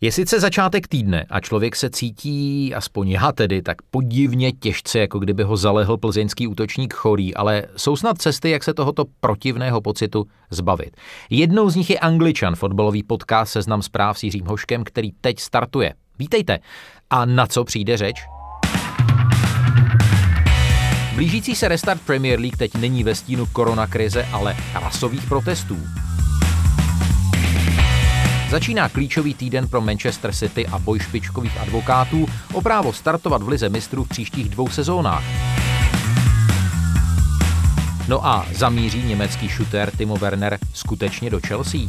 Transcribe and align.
Je 0.00 0.12
sice 0.12 0.40
začátek 0.40 0.88
týdne 0.88 1.26
a 1.30 1.40
člověk 1.40 1.76
se 1.76 1.90
cítí, 1.90 2.74
aspoň 2.74 3.08
já 3.08 3.32
tedy, 3.32 3.62
tak 3.62 3.76
podivně 3.90 4.52
těžce, 4.52 4.98
jako 4.98 5.18
kdyby 5.18 5.42
ho 5.42 5.56
zalehl 5.56 5.96
plzeňský 5.96 6.46
útočník 6.46 6.94
chorý, 6.94 7.34
ale 7.34 7.64
jsou 7.76 7.96
snad 7.96 8.18
cesty, 8.18 8.50
jak 8.50 8.64
se 8.64 8.74
tohoto 8.74 9.04
protivného 9.20 9.80
pocitu 9.80 10.26
zbavit. 10.50 10.96
Jednou 11.30 11.70
z 11.70 11.76
nich 11.76 11.90
je 11.90 11.98
Angličan, 11.98 12.56
fotbalový 12.56 13.02
podcast 13.02 13.52
Seznam 13.52 13.82
zpráv 13.82 14.18
s 14.18 14.22
Jiřím 14.22 14.46
Hoškem, 14.46 14.84
který 14.84 15.10
teď 15.20 15.38
startuje. 15.40 15.94
Vítejte. 16.18 16.58
A 17.10 17.24
na 17.24 17.46
co 17.46 17.64
přijde 17.64 17.96
řeč? 17.96 18.16
Blížící 21.14 21.54
se 21.54 21.68
restart 21.68 22.00
Premier 22.06 22.40
League 22.40 22.56
teď 22.56 22.74
není 22.74 23.04
ve 23.04 23.14
stínu 23.14 23.46
koronakrize, 23.46 24.24
ale 24.32 24.56
rasových 24.74 25.28
protestů. 25.28 25.76
Začíná 28.50 28.88
klíčový 28.88 29.34
týden 29.34 29.68
pro 29.68 29.80
Manchester 29.80 30.32
City 30.32 30.66
a 30.66 30.78
boj 30.78 30.98
špičkových 30.98 31.60
advokátů 31.60 32.26
o 32.52 32.60
právo 32.60 32.92
startovat 32.92 33.42
v 33.42 33.48
lize 33.48 33.68
mistrů 33.68 34.04
v 34.04 34.08
příštích 34.08 34.48
dvou 34.48 34.68
sezónách. 34.68 35.22
No 38.08 38.26
a 38.26 38.46
zamíří 38.54 39.02
německý 39.02 39.48
šutér 39.48 39.90
Timo 39.96 40.16
Werner 40.16 40.58
skutečně 40.74 41.30
do 41.30 41.40
Chelsea? 41.46 41.80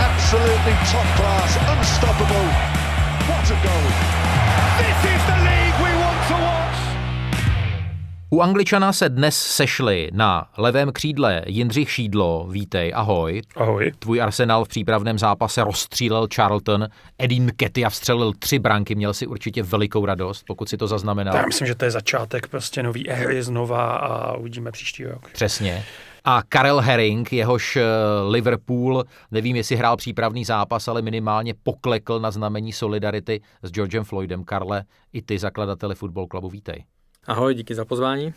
Absolutely 0.00 0.76
top 0.92 1.16
class, 1.16 1.58
unstoppable. 1.78 2.71
U 8.30 8.40
Angličana 8.40 8.92
se 8.92 9.08
dnes 9.08 9.36
sešli 9.36 10.08
na 10.12 10.48
levém 10.56 10.92
křídle 10.92 11.42
Jindřich 11.46 11.90
Šídlo, 11.90 12.46
vítej, 12.50 12.92
ahoj. 12.94 13.42
Ahoj. 13.56 13.92
Tvůj 13.98 14.22
Arsenal 14.22 14.64
v 14.64 14.68
přípravném 14.68 15.18
zápase 15.18 15.64
rozstřílel 15.64 16.28
Charlton, 16.34 16.88
Edin 17.18 17.52
Ketia 17.56 17.90
vstřelil 17.90 18.32
tři 18.38 18.58
branky, 18.58 18.94
měl 18.94 19.14
si 19.14 19.26
určitě 19.26 19.62
velikou 19.62 20.06
radost, 20.06 20.44
pokud 20.46 20.68
si 20.68 20.76
to 20.76 20.86
zaznamenal. 20.86 21.36
Já 21.36 21.46
myslím, 21.46 21.66
že 21.66 21.74
to 21.74 21.84
je 21.84 21.90
začátek 21.90 22.46
prostě 22.46 22.82
nový 22.82 23.10
éry 23.10 23.42
znova 23.42 23.92
a 23.92 24.36
uvidíme 24.36 24.72
příští 24.72 25.04
rok. 25.04 25.28
Přesně 25.32 25.84
a 26.24 26.42
Karel 26.48 26.80
Herring, 26.80 27.32
jehož 27.32 27.76
eh, 27.76 27.82
Liverpool, 28.28 29.04
nevím, 29.30 29.56
jestli 29.56 29.76
hrál 29.76 29.96
přípravný 29.96 30.44
zápas, 30.44 30.88
ale 30.88 31.02
minimálně 31.02 31.54
poklekl 31.62 32.20
na 32.20 32.30
znamení 32.30 32.72
solidarity 32.72 33.40
s 33.62 33.70
Georgem 33.70 34.04
Floydem. 34.04 34.44
Karle, 34.44 34.84
i 35.12 35.22
ty 35.22 35.38
zakladateli 35.38 35.94
Football 35.94 36.26
Clubu, 36.26 36.48
vítej. 36.48 36.84
Ahoj, 37.26 37.54
díky 37.54 37.74
za 37.74 37.84
pozvání. 37.84 38.34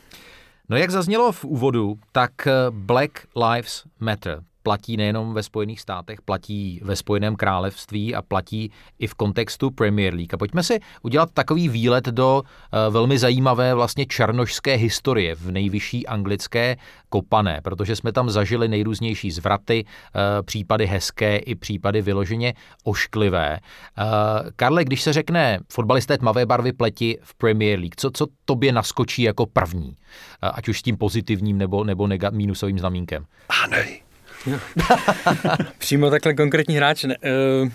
No 0.69 0.77
jak 0.77 0.91
zaznělo 0.91 1.31
v 1.31 1.45
úvodu, 1.45 1.95
tak 2.11 2.47
eh, 2.47 2.51
Black 2.69 3.27
Lives 3.35 3.83
Matter 3.99 4.41
platí 4.65 4.97
nejenom 4.97 5.33
ve 5.33 5.43
Spojených 5.43 5.81
státech, 5.81 6.21
platí 6.21 6.81
ve 6.83 6.95
Spojeném 6.95 7.35
království 7.35 8.15
a 8.15 8.21
platí 8.21 8.71
i 8.99 9.07
v 9.07 9.13
kontextu 9.13 9.71
Premier 9.71 10.13
League. 10.13 10.33
A 10.33 10.37
pojďme 10.37 10.63
si 10.63 10.79
udělat 11.01 11.29
takový 11.33 11.69
výlet 11.69 12.05
do 12.05 12.41
uh, 12.41 12.93
velmi 12.93 13.17
zajímavé 13.17 13.73
vlastně 13.73 14.05
černošské 14.05 14.75
historie 14.75 15.35
v 15.35 15.51
nejvyšší 15.51 16.07
anglické 16.07 16.77
kopané, 17.09 17.61
protože 17.61 17.95
jsme 17.95 18.11
tam 18.11 18.29
zažili 18.29 18.67
nejrůznější 18.67 19.31
zvraty, 19.31 19.85
uh, 19.85 20.45
případy 20.45 20.85
hezké 20.85 21.37
i 21.37 21.55
případy 21.55 22.01
vyloženě 22.01 22.53
ošklivé. 22.83 23.59
Uh, 23.59 24.49
Karle, 24.55 24.83
když 24.83 25.01
se 25.01 25.13
řekne 25.13 25.59
fotbalisté 25.69 26.17
tmavé 26.17 26.45
barvy 26.45 26.73
pleti 26.73 27.17
v 27.21 27.35
Premier 27.35 27.79
League, 27.79 27.95
co, 27.97 28.11
co 28.11 28.27
tobě 28.45 28.71
naskočí 28.71 29.21
jako 29.21 29.45
první? 29.45 29.95
Ať 30.41 30.67
už 30.67 30.79
s 30.79 30.81
tím 30.81 30.97
pozitivním 30.97 31.57
nebo, 31.57 31.83
nebo 31.83 32.07
nega, 32.07 32.29
minusovým 32.29 32.79
znamínkem. 32.79 33.25
Anej. 33.63 34.04
Přímo 35.77 36.09
takhle 36.09 36.33
konkrétní 36.33 36.75
hráč. 36.75 37.03
Ne, 37.03 37.15
uh, 37.17 37.69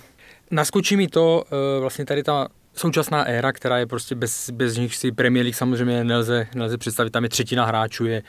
naskočí 0.50 0.96
mi 0.96 1.08
to 1.08 1.44
uh, 1.44 1.80
vlastně 1.80 2.04
tady 2.04 2.22
ta 2.22 2.48
současná 2.74 3.24
éra, 3.24 3.52
která 3.52 3.78
je 3.78 3.86
prostě 3.86 4.14
bez, 4.14 4.50
bez 4.50 4.76
nich 4.76 4.96
si 4.96 5.12
Premier 5.12 5.44
League 5.44 5.56
samozřejmě 5.56 6.04
nelze, 6.04 6.46
nelze 6.54 6.78
představit, 6.78 7.10
tam 7.10 7.24
je 7.24 7.28
třetina 7.28 7.66
hráčů, 7.66 8.06
je 8.06 8.22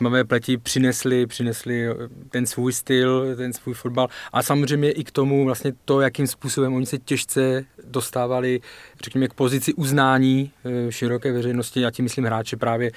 máme 0.00 0.24
pleti 0.24 0.58
přinesli, 0.58 1.26
přinesli 1.26 1.86
ten 2.30 2.46
svůj 2.46 2.72
styl, 2.72 3.36
ten 3.36 3.52
svůj 3.52 3.74
fotbal 3.74 4.08
a 4.32 4.42
samozřejmě 4.42 4.90
i 4.90 5.04
k 5.04 5.10
tomu 5.10 5.44
vlastně 5.44 5.72
to, 5.84 6.00
jakým 6.00 6.26
způsobem 6.26 6.74
oni 6.74 6.86
se 6.86 6.98
těžce 6.98 7.64
dostávali, 7.86 8.60
řekněme, 9.04 9.28
k 9.28 9.34
pozici 9.34 9.74
uznání 9.74 10.52
široké 10.90 11.32
veřejnosti, 11.32 11.80
já 11.80 11.90
tím 11.90 12.02
myslím 12.02 12.24
hráče 12.24 12.56
právě 12.56 12.90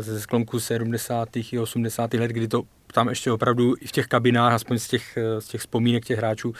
ze 0.00 0.20
sklonku 0.20 0.60
70. 0.60 1.28
i 1.36 1.58
80. 1.58 2.14
let, 2.14 2.30
kdy 2.30 2.48
to 2.48 2.62
tam 2.92 3.08
ještě 3.08 3.32
opravdu 3.32 3.74
i 3.80 3.86
v 3.86 3.92
těch 3.92 4.06
kabinách, 4.06 4.52
aspoň 4.52 4.78
z 4.78 4.88
těch, 4.88 5.18
z 5.38 5.46
těch 5.46 5.60
vzpomínek 5.60 6.04
těch 6.04 6.18
hráčů 6.18 6.52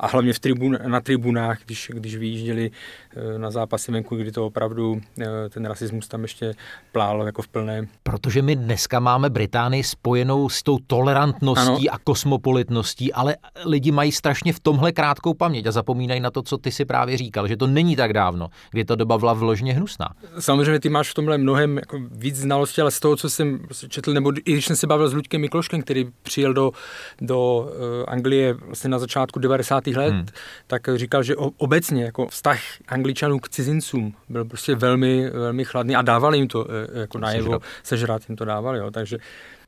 a 0.00 0.06
hlavně 0.06 0.32
v 0.32 0.38
tribun, 0.38 0.78
na 0.86 1.00
tribunách, 1.00 1.58
když, 1.66 1.90
když 1.94 2.16
vyjížděli 2.16 2.70
eh, 3.16 3.38
na 3.38 3.50
zápasy 3.50 3.92
venku, 3.92 4.16
kdy 4.16 4.32
to 4.32 4.46
opravdu 4.46 5.00
eh, 5.20 5.26
ten 5.48 5.64
rasismus 5.64 6.08
tam 6.08 6.22
ještě 6.22 6.54
plál 6.92 7.22
jako 7.26 7.42
v 7.42 7.48
plné. 7.48 7.86
Protože 8.02 8.42
my 8.42 8.56
dneska 8.56 9.00
máme 9.00 9.30
Británii 9.30 9.82
spojenou 9.82 10.48
s 10.48 10.62
tou 10.62 10.78
tolerantností 10.86 11.88
ano. 11.88 11.94
a 11.94 11.98
kosmopolitností, 12.04 13.12
ale 13.12 13.36
lidi 13.64 13.90
mají 13.90 14.12
strašně 14.12 14.52
v 14.52 14.60
tomhle 14.60 14.92
krátkou 14.92 15.34
paměť 15.34 15.66
a 15.66 15.72
zapomínají 15.72 16.20
na 16.20 16.30
to, 16.30 16.42
co 16.42 16.58
ty 16.58 16.72
si 16.72 16.84
právě 16.84 17.16
říkal, 17.16 17.48
že 17.48 17.56
to 17.56 17.66
není 17.66 17.96
tak 17.96 18.12
dávno, 18.12 18.48
kdy 18.70 18.84
ta 18.84 18.94
doba 18.94 19.18
byla 19.18 19.32
vložně 19.32 19.74
hnusná. 19.74 20.08
Samozřejmě 20.38 20.80
ty 20.80 20.88
máš 20.88 21.10
v 21.10 21.14
tomhle 21.14 21.38
mnohem 21.38 21.76
jako 21.76 22.00
víc 22.10 22.36
znalostí, 22.36 22.80
ale 22.80 22.90
z 22.90 23.00
toho, 23.00 23.16
co 23.16 23.30
jsem 23.30 23.58
prostě 23.58 23.88
četl, 23.88 24.12
nebo 24.12 24.32
i 24.38 24.52
když 24.52 24.66
jsem 24.66 24.76
se 24.76 24.86
bavil 24.86 25.08
s 25.08 25.14
Luďkem 25.14 25.40
Mikloškem, 25.40 25.77
Morgan, 25.78 25.82
který 25.82 26.10
přijel 26.22 26.52
do, 26.54 26.72
do 27.20 27.60
uh, 27.60 28.04
Anglie 28.08 28.52
vlastně 28.54 28.90
na 28.90 28.98
začátku 28.98 29.38
90. 29.38 29.86
let, 29.86 30.12
hmm. 30.12 30.26
tak 30.66 30.88
říkal, 30.94 31.22
že 31.22 31.36
obecně 31.36 32.04
jako 32.04 32.26
vztah 32.26 32.60
Angličanů 32.88 33.38
k 33.38 33.48
cizincům 33.48 34.14
byl 34.28 34.44
prostě 34.44 34.74
velmi, 34.74 35.30
velmi 35.30 35.64
chladný 35.64 35.96
a 35.96 36.02
dávali 36.02 36.38
jim 36.38 36.48
to 36.48 36.64
uh, 36.64 37.00
jako 37.00 37.18
najevo, 37.18 37.60
sežrat 37.82 38.22
jim 38.28 38.36
to 38.36 38.44
dávali. 38.44 38.78
Jo. 38.78 38.90
Takže 38.90 39.18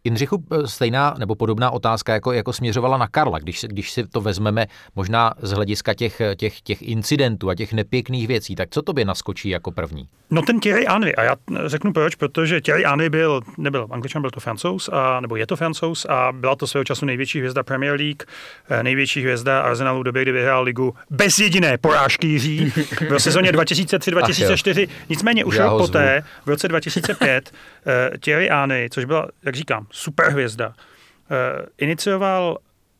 Jindřichu, 0.05 0.45
eh, 0.53 0.67
stejná 0.67 1.15
nebo 1.19 1.35
podobná 1.35 1.71
otázka 1.71 2.13
jako, 2.13 2.33
jako 2.33 2.53
směřovala 2.53 2.99
na 2.99 3.09
Karla, 3.09 3.39
když, 3.39 3.65
když 3.69 3.91
si 3.91 4.07
to 4.07 4.21
vezmeme 4.21 4.67
možná 4.97 5.35
z 5.43 5.51
hlediska 5.51 5.95
těch, 5.95 6.23
těch, 6.37 6.61
těch 6.61 6.83
incidentů 6.83 7.51
a 7.51 7.55
těch 7.55 7.73
nepěkných 7.73 8.29
věcí, 8.29 8.55
tak 8.55 8.69
co 8.71 8.83
tobě 8.83 9.05
naskočí 9.05 9.49
jako 9.49 9.71
první? 9.71 10.09
No 10.31 10.43
ten 10.43 10.61
Thierry 10.61 10.85
Henry, 10.89 11.17
a 11.17 11.23
já 11.23 11.37
řeknu 11.67 11.93
proč, 11.93 12.15
protože 12.15 12.61
Thierry 12.61 12.85
Henry 12.87 13.11
byl, 13.11 13.41
nebyl 13.59 13.87
angličan, 13.91 14.23
byl 14.23 14.31
to 14.31 14.41
francouz, 14.41 14.89
a, 14.93 15.21
nebo 15.21 15.37
je 15.37 15.47
to 15.47 15.57
francouz 15.57 16.05
a 16.05 16.33
byla 16.33 16.57
to 16.57 16.67
svého 16.67 16.85
času 16.85 17.07
největší 17.07 17.39
hvězda 17.39 17.63
Premier 17.63 18.01
League, 18.01 18.23
eh, 18.71 18.83
největší 18.83 19.21
hvězda 19.21 19.61
Arsenalu 19.61 20.01
v 20.01 20.05
době, 20.05 20.23
kdy 20.23 20.33
vyhrál 20.33 20.63
ligu 20.63 20.95
bez 21.11 21.39
jediné 21.39 21.79
porážky 21.79 22.27
Jiří 22.27 22.73
v 23.11 23.19
sezóně 23.19 23.53
2003-2004. 23.53 24.89
Nicméně 25.09 25.45
už 25.45 25.59
rok 25.59 25.79
poté, 25.79 26.23
v 26.45 26.49
roce 26.49 26.69
2005, 26.69 27.53
uh, 27.53 28.17
Thierry 28.19 28.49
Henry, 28.53 28.89
což 28.91 29.05
byla, 29.05 29.29
jak 29.45 29.55
říkám, 29.55 29.87
superhvězda, 29.93 30.69
uh, 30.69 30.75
inicioval 31.79 32.59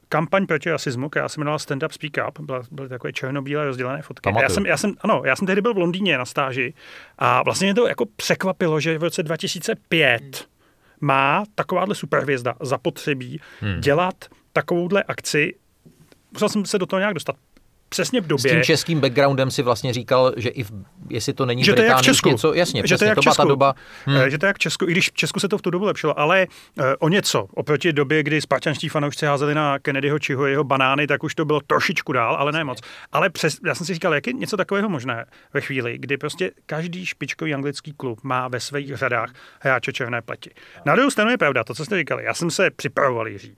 kampaň 0.09 0.47
proti 0.47 0.71
rasismu, 0.71 1.09
která 1.09 1.29
se 1.29 1.41
jmenovala 1.41 1.59
Stand 1.59 1.83
Up 1.83 1.93
Speak 1.93 2.29
Up, 2.29 2.41
byla, 2.41 2.63
byly 2.71 2.89
takové 2.89 3.13
černobílé 3.13 3.65
rozdělené 3.65 4.03
fotky. 4.03 4.31
Já 4.43 4.49
jsem, 4.49 4.67
já, 4.67 4.77
jsem, 4.77 4.95
ano, 5.01 5.23
já 5.25 5.37
jsem 5.37 5.47
tehdy 5.47 5.63
byl 5.63 5.75
v 5.75 5.79
Londýně 5.79 6.19
na 6.19 6.25
stáži 6.25 6.75
a 7.19 7.43
vlastně 7.43 7.67
mě 7.67 7.75
to 7.75 7.89
jako 7.89 8.07
překvapilo, 8.17 8.81
že 8.81 8.99
v 8.99 9.03
roce 9.03 9.23
2005 9.23 10.21
hmm. 10.23 10.31
má 11.01 11.45
takováhle 11.55 11.95
superhvězda 11.95 12.55
zapotřebí 12.61 13.41
hmm. 13.61 13.81
dělat 13.81 14.15
takovouhle 14.53 15.03
akci 15.03 15.55
musel 16.33 16.49
jsem 16.49 16.65
se 16.65 16.79
do 16.79 16.87
toho 16.87 17.01
nějak 17.01 17.15
dostat 17.15 17.37
přesně 17.91 18.21
v 18.21 18.27
době. 18.27 18.51
S 18.51 18.55
tím 18.55 18.63
českým 18.63 19.01
backgroundem 19.01 19.51
si 19.51 19.63
vlastně 19.63 19.93
říkal, 19.93 20.33
že 20.37 20.49
i 20.49 20.63
v, 20.63 20.71
jestli 21.09 21.33
to 21.33 21.47
není 21.47 21.65
že 21.65 21.73
to 21.73 21.83
je 21.83 21.87
jak 21.87 21.99
v 21.99 22.03
Česku. 22.03 22.29
něco, 22.29 22.55
jasně, 22.55 22.79
že 22.79 22.85
přesně, 22.85 22.99
to, 22.99 23.05
je 23.05 23.09
jak 23.09 23.17
to 23.17 23.23
Česku. 23.23 23.43
ta 23.43 23.49
doba. 23.49 23.75
Hmm. 24.05 24.31
Že 24.31 24.39
to 24.39 24.47
je 24.47 24.49
jak 24.49 24.57
v 24.57 24.59
Česku, 24.59 24.89
i 24.89 24.93
když 24.93 25.11
v 25.11 25.13
Česku 25.13 25.41
se 25.41 25.49
to 25.49 25.59
v 25.59 25.63
tu 25.63 25.71
dobu 25.71 25.85
lepšilo, 25.85 26.19
ale 26.21 26.47
uh, 26.79 26.85
o 26.99 27.09
něco, 27.09 27.47
oproti 27.55 27.93
době, 27.93 28.23
kdy 28.23 28.41
spartanští 28.41 28.89
fanoušci 28.89 29.27
házeli 29.27 29.55
na 29.55 29.79
Kennedyho 29.79 30.19
čiho 30.19 30.47
jeho 30.47 30.65
banány, 30.65 31.07
tak 31.07 31.25
už 31.25 31.35
to 31.35 31.45
bylo 31.45 31.61
trošičku 31.67 32.13
dál, 32.13 32.37
ale 32.37 32.53
ne 32.53 32.65
moc. 32.65 32.81
Ale 33.13 33.31
přes, 33.31 33.59
já 33.67 33.75
jsem 33.75 33.87
si 33.87 33.95
říkal, 33.95 34.15
jak 34.15 34.27
je 34.27 34.33
něco 34.33 34.57
takového 34.57 34.89
možné 34.89 35.25
ve 35.55 35.61
chvíli, 35.61 35.99
kdy 35.99 36.17
prostě 36.17 36.51
každý 36.67 37.07
špičkový 37.07 37.55
anglický 37.55 37.93
klub 37.93 38.19
má 38.23 38.49
ve 38.49 38.61
svých 38.61 38.97
řadách 38.97 39.31
hráče 39.61 39.93
černé 39.93 40.23
pleti. 40.23 40.51
Na 40.85 40.95
druhou 40.95 41.11
stranu 41.11 41.31
je 41.31 41.39
pravda, 41.39 41.65
to, 41.65 41.75
co 41.75 41.85
jste 41.85 41.97
říkali, 41.97 42.25
já 42.25 42.35
jsem 42.35 42.51
se 42.51 42.71
připravoval, 42.71 43.29
Jiří. 43.29 43.57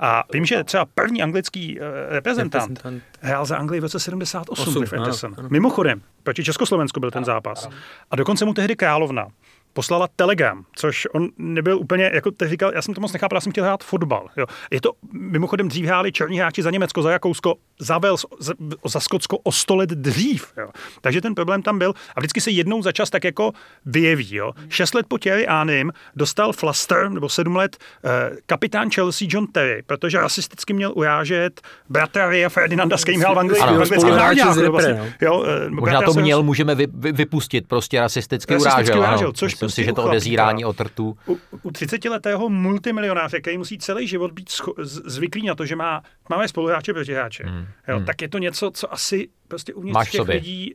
A 0.00 0.24
vím, 0.32 0.44
že 0.44 0.64
třeba 0.64 0.86
první 0.94 1.22
anglický 1.22 1.80
uh, 1.80 1.86
reprezentant, 2.08 2.68
reprezentant 2.68 3.02
hrál 3.20 3.46
za 3.46 3.56
Anglii 3.56 3.73
Anglii 3.74 3.80
v 3.80 3.84
roce 3.84 4.00
78 4.00 4.84
Osm. 5.08 5.34
Mimochodem, 5.50 6.02
proti 6.22 6.44
Československu 6.44 7.00
byl 7.00 7.10
ten 7.10 7.24
zápas. 7.24 7.68
A 8.10 8.16
dokonce 8.16 8.44
mu 8.44 8.54
tehdy 8.54 8.76
Královna 8.76 9.28
poslala 9.74 10.08
telegram, 10.16 10.64
což 10.76 11.06
on 11.12 11.28
nebyl 11.38 11.78
úplně, 11.78 12.10
jako 12.14 12.30
te 12.30 12.48
říkal, 12.48 12.72
já 12.74 12.82
jsem 12.82 12.94
to 12.94 13.00
moc 13.00 13.12
nechápal, 13.12 13.36
já 13.36 13.40
jsem 13.40 13.52
chtěl 13.52 13.64
hrát 13.64 13.84
fotbal. 13.84 14.28
Jo. 14.36 14.46
Je 14.70 14.80
to, 14.80 14.90
mimochodem 15.12 15.68
dřív 15.68 15.86
hráli 15.86 16.12
černí 16.12 16.38
hráči 16.38 16.62
za 16.62 16.70
Německo, 16.70 17.02
za 17.02 17.10
Jakousko, 17.10 17.54
za 17.78 17.98
Wales, 17.98 18.26
za, 18.38 18.54
za 18.84 19.00
Skotsko 19.00 19.38
o 19.38 19.52
100 19.52 19.76
let 19.76 19.90
dřív. 19.90 20.52
Jo. 20.56 20.68
Takže 21.00 21.20
ten 21.20 21.34
problém 21.34 21.62
tam 21.62 21.78
byl 21.78 21.94
a 22.16 22.20
vždycky 22.20 22.40
se 22.40 22.50
jednou 22.50 22.82
za 22.82 22.92
čas 22.92 23.10
tak 23.10 23.24
jako 23.24 23.52
vyjeví. 23.86 24.34
Jo. 24.34 24.52
Šest 24.68 24.94
let 24.94 25.06
po 25.08 25.18
Thierry 25.18 25.46
Anym 25.46 25.92
dostal 26.16 26.52
Flaster, 26.52 27.10
nebo 27.10 27.28
sedm 27.28 27.56
let, 27.56 27.76
eh, 28.04 28.30
kapitán 28.46 28.90
Chelsea 28.90 29.28
John 29.30 29.46
Terry, 29.46 29.82
protože 29.86 30.18
rasisticky 30.18 30.72
měl 30.72 30.92
urážet 30.94 31.60
bratra 31.88 32.28
Ria 32.28 32.48
Ferdinanda, 32.48 32.96
s 32.96 33.02
kterým 33.02 33.20
hrál 33.20 33.34
v 33.34 33.38
Anglii. 33.38 33.60
Ano, 33.60 33.76
vlastně, 34.70 35.12
jo, 35.20 35.44
eh, 35.46 35.70
Možná 35.70 36.02
to 36.02 36.12
měl, 36.14 36.42
můžeme 36.42 36.74
vy, 36.74 36.86
vy, 36.94 37.12
vypustit, 37.12 37.68
prostě 37.68 38.00
rasisticky 38.00 38.56
urážel. 38.56 38.98
urážel 38.98 39.32
což 39.32 39.54
Myslím 39.66 39.82
si, 39.82 39.86
že 39.86 39.92
to 39.92 40.04
odezírání 40.04 40.64
od 40.64 40.80
rtů. 40.80 41.18
U, 41.26 41.38
u 41.62 41.70
30-letého 41.70 42.48
multimilionáře, 42.48 43.40
který 43.40 43.58
musí 43.58 43.78
celý 43.78 44.08
život 44.08 44.32
být 44.32 44.50
scho- 44.50 44.74
zvyklý 44.84 45.46
na 45.46 45.54
to, 45.54 45.66
že 45.66 45.76
má 45.76 46.02
máme 46.30 46.48
spoluhráče 46.48 46.92
protihráče, 46.92 47.44
hmm. 47.46 47.66
jo, 47.88 47.96
hmm. 47.96 48.04
tak 48.04 48.22
je 48.22 48.28
to 48.28 48.38
něco, 48.38 48.70
co 48.70 48.92
asi 48.92 49.28
prostě 49.48 49.74
uvnitř 49.74 49.94
Máš 49.94 50.10
těch 50.10 50.18
sobě. 50.18 50.34
lidí 50.34 50.74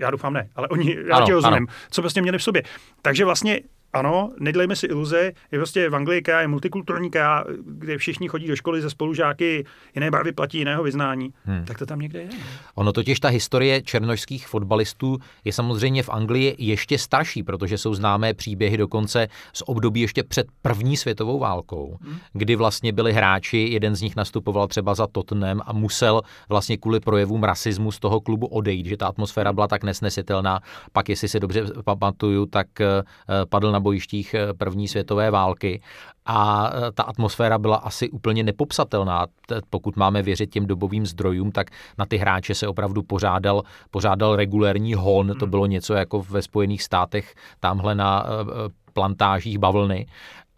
já 0.00 0.10
doufám 0.10 0.32
ne, 0.32 0.48
ale 0.56 0.68
oni, 0.68 0.96
já 1.08 1.16
ano, 1.16 1.26
ti 1.26 1.32
rozumím, 1.32 1.56
ano. 1.56 1.66
co 1.90 2.02
prostě 2.02 2.22
měli 2.22 2.38
v 2.38 2.42
sobě. 2.42 2.62
Takže 3.02 3.24
vlastně 3.24 3.60
ano, 3.92 4.30
nedělejme 4.40 4.76
si 4.76 4.86
iluze, 4.86 5.32
je 5.52 5.58
prostě 5.58 5.90
v 5.90 5.94
Anglii, 5.94 6.22
která 6.22 6.40
je 6.40 6.48
multikulturní, 6.48 7.10
která, 7.10 7.44
kde 7.64 7.98
všichni 7.98 8.28
chodí 8.28 8.46
do 8.46 8.56
školy 8.56 8.82
ze 8.82 8.90
spolužáky, 8.90 9.64
jiné 9.94 10.10
barvy 10.10 10.32
platí 10.32 10.58
jiného 10.58 10.82
vyznání, 10.82 11.32
hmm. 11.44 11.64
tak 11.64 11.78
to 11.78 11.86
tam 11.86 11.98
někde 11.98 12.22
je. 12.22 12.28
Ono 12.74 12.92
totiž 12.92 13.20
ta 13.20 13.28
historie 13.28 13.82
černožských 13.82 14.46
fotbalistů 14.46 15.18
je 15.44 15.52
samozřejmě 15.52 16.02
v 16.02 16.08
Anglii 16.08 16.56
ještě 16.58 16.98
starší, 16.98 17.42
protože 17.42 17.78
jsou 17.78 17.94
známé 17.94 18.34
příběhy 18.34 18.76
dokonce 18.76 19.28
z 19.52 19.62
období 19.66 20.00
ještě 20.00 20.22
před 20.22 20.46
první 20.62 20.96
světovou 20.96 21.38
válkou, 21.38 21.98
hmm. 22.02 22.18
kdy 22.32 22.56
vlastně 22.56 22.92
byli 22.92 23.12
hráči, 23.12 23.58
jeden 23.58 23.96
z 23.96 24.02
nich 24.02 24.16
nastupoval 24.16 24.68
třeba 24.68 24.94
za 24.94 25.06
Tottenham 25.06 25.62
a 25.66 25.72
musel 25.72 26.22
vlastně 26.48 26.76
kvůli 26.76 27.00
projevům 27.00 27.44
rasismu 27.44 27.92
z 27.92 27.98
toho 27.98 28.20
klubu 28.20 28.46
odejít, 28.46 28.86
že 28.86 28.96
ta 28.96 29.06
atmosféra 29.06 29.52
byla 29.52 29.68
tak 29.68 29.84
nesnesitelná. 29.84 30.60
Pak, 30.92 31.08
jestli 31.08 31.28
se 31.28 31.40
dobře 31.40 31.64
pamatuju, 31.84 32.46
tak 32.46 32.80
eh, 32.80 33.02
padl 33.48 33.72
na 33.72 33.79
bojištích 33.82 34.34
eh, 34.34 34.54
první 34.54 34.88
světové 34.88 35.30
války 35.30 35.82
a 36.26 36.70
eh, 36.72 36.92
ta 36.92 37.02
atmosféra 37.02 37.58
byla 37.58 37.76
asi 37.76 38.10
úplně 38.10 38.42
nepopsatelná. 38.42 39.26
Pokud 39.70 39.96
máme 39.96 40.22
věřit 40.22 40.50
těm 40.50 40.66
dobovým 40.66 41.06
zdrojům, 41.06 41.52
tak 41.52 41.70
na 41.98 42.06
ty 42.06 42.16
hráče 42.16 42.54
se 42.54 42.68
opravdu 42.68 43.02
pořádal, 43.02 43.62
pořádal 43.90 44.36
regulérní 44.36 44.94
hon. 44.94 45.28
To 45.28 45.44
hmm. 45.44 45.50
bylo 45.50 45.66
něco 45.66 45.94
jako 45.94 46.22
ve 46.22 46.42
Spojených 46.42 46.82
státech, 46.82 47.34
tamhle 47.60 47.94
na 47.94 48.24
eh, 48.26 48.70
plantážích 48.92 49.58
bavlny. 49.58 50.06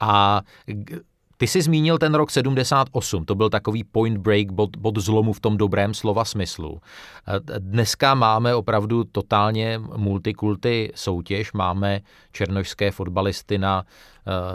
A 0.01 0.41
ty 1.43 1.47
jsi 1.47 1.63
zmínil 1.63 1.99
ten 1.99 2.15
rok 2.15 2.31
78, 2.31 3.25
to 3.25 3.35
byl 3.35 3.51
takový 3.51 3.85
point 3.85 4.19
break, 4.19 4.51
bod, 4.51 4.77
bod 4.77 4.99
zlomu 4.99 5.33
v 5.33 5.41
tom 5.41 5.57
dobrém 5.57 5.95
slova 5.95 6.25
smyslu. 6.25 6.81
Dneska 7.59 8.15
máme 8.15 8.55
opravdu 8.55 9.05
totálně 9.05 9.81
multikulty 9.97 10.93
soutěž, 10.95 11.53
máme 11.53 12.01
černožské 12.33 12.91
fotbalisty 12.91 13.59
na 13.59 13.85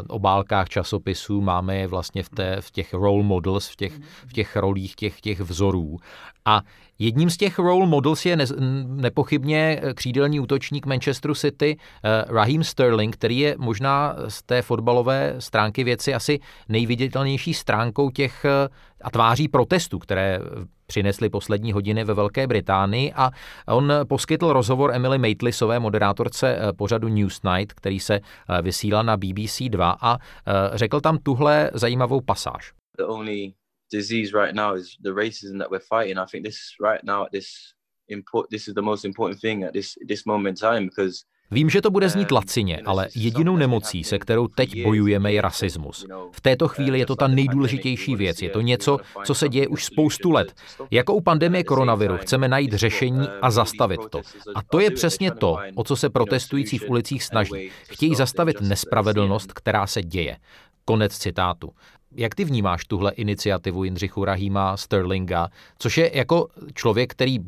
obálkách 0.07 0.69
časopisů, 0.69 1.41
máme 1.41 1.75
je 1.75 1.87
vlastně 1.87 2.23
v, 2.23 2.29
té, 2.29 2.57
v 2.59 2.71
těch 2.71 2.93
role 2.93 3.23
models, 3.23 3.69
v 3.69 3.75
těch, 3.75 3.93
v 4.27 4.33
těch 4.33 4.55
rolích 4.55 4.95
těch, 4.95 5.21
těch 5.21 5.39
vzorů. 5.39 5.97
A 6.45 6.61
Jedním 6.99 7.29
z 7.29 7.37
těch 7.37 7.59
role 7.59 7.87
models 7.87 8.25
je 8.25 8.35
ne, 8.35 8.45
nepochybně 8.85 9.81
křídelní 9.93 10.39
útočník 10.39 10.85
Manchesteru 10.85 11.35
City 11.35 11.77
uh, 11.77 12.35
Raheem 12.35 12.63
Sterling, 12.63 13.15
který 13.15 13.39
je 13.39 13.55
možná 13.57 14.15
z 14.27 14.43
té 14.43 14.61
fotbalové 14.61 15.35
stránky 15.39 15.83
věci 15.83 16.13
asi 16.13 16.39
nejviditelnější 16.69 17.53
stránkou 17.53 18.09
těch 18.09 18.45
a 19.01 19.11
tváří 19.11 19.47
protestů, 19.47 19.99
které 19.99 20.39
přinesly 20.87 21.29
poslední 21.29 21.71
hodiny 21.71 22.03
ve 22.03 22.13
Velké 22.13 22.47
Británii 22.47 23.13
a 23.13 23.31
on 23.67 23.93
poskytl 24.09 24.53
rozhovor 24.53 24.91
Emily 24.93 25.17
Maitlisové, 25.17 25.79
moderátorce 25.79 26.57
eh, 26.57 26.73
pořadu 26.73 27.07
Newsnight, 27.07 27.73
který 27.73 27.99
se 27.99 28.19
vysílal 28.61 29.03
na 29.03 29.17
BBC 29.17 29.61
2 29.69 29.97
a 30.01 30.17
řekl 30.73 31.01
tam 31.01 31.17
tuhle 31.17 31.71
zajímavou 31.73 32.21
pasáž. 32.21 32.73
The 32.97 33.03
only 33.03 33.53
disease 33.91 34.31
right 34.33 34.55
now 34.55 34.75
is 34.75 34.97
the 35.01 35.13
racism 35.13 35.59
that 35.59 35.69
we're 35.69 35.79
fighting. 35.79 36.17
I 36.17 36.25
think 36.31 36.45
this 36.45 36.75
right 36.79 37.03
now 37.03 37.27
this 37.31 37.73
import 38.07 38.49
this 38.49 38.67
is 38.67 38.73
the 38.73 38.81
most 38.81 39.05
important 39.05 39.39
thing 39.41 39.63
at 39.63 39.73
this 39.73 39.95
this 40.07 40.25
moment 40.25 40.57
in 40.57 40.69
time 40.69 40.85
because 40.87 41.25
Vím, 41.51 41.69
že 41.69 41.81
to 41.81 41.91
bude 41.91 42.09
znít 42.09 42.31
lacině, 42.31 42.81
ale 42.85 43.07
jedinou 43.15 43.57
nemocí, 43.57 44.03
se 44.03 44.19
kterou 44.19 44.47
teď 44.47 44.83
bojujeme, 44.83 45.33
je 45.33 45.41
rasismus. 45.41 46.05
V 46.31 46.41
této 46.41 46.67
chvíli 46.67 46.99
je 46.99 47.05
to 47.05 47.15
ta 47.15 47.27
nejdůležitější 47.27 48.15
věc. 48.15 48.41
Je 48.41 48.49
to 48.49 48.61
něco, 48.61 48.97
co 49.25 49.33
se 49.33 49.49
děje 49.49 49.67
už 49.67 49.85
spoustu 49.85 50.31
let. 50.31 50.53
Jako 50.91 51.13
u 51.13 51.21
pandemie 51.21 51.63
koronaviru 51.63 52.17
chceme 52.17 52.47
najít 52.47 52.73
řešení 52.73 53.27
a 53.41 53.51
zastavit 53.51 54.01
to. 54.09 54.21
A 54.55 54.63
to 54.63 54.79
je 54.79 54.91
přesně 54.91 55.31
to, 55.31 55.57
o 55.75 55.83
co 55.83 55.95
se 55.95 56.09
protestující 56.09 56.77
v 56.77 56.89
ulicích 56.89 57.23
snaží. 57.23 57.71
Chtějí 57.83 58.15
zastavit 58.15 58.61
nespravedlnost, 58.61 59.53
která 59.53 59.87
se 59.87 60.03
děje. 60.03 60.37
Konec 60.87 61.17
citátu. 61.17 61.69
Jak 62.11 62.35
ty 62.35 62.43
vnímáš 62.43 62.85
tuhle 62.85 63.11
iniciativu 63.11 63.83
Jindřichu 63.83 64.25
Rahima 64.25 64.77
Sterlinga, 64.77 65.49
což 65.79 65.97
je 65.97 66.17
jako 66.17 66.47
člověk, 66.73 67.11
který 67.11 67.39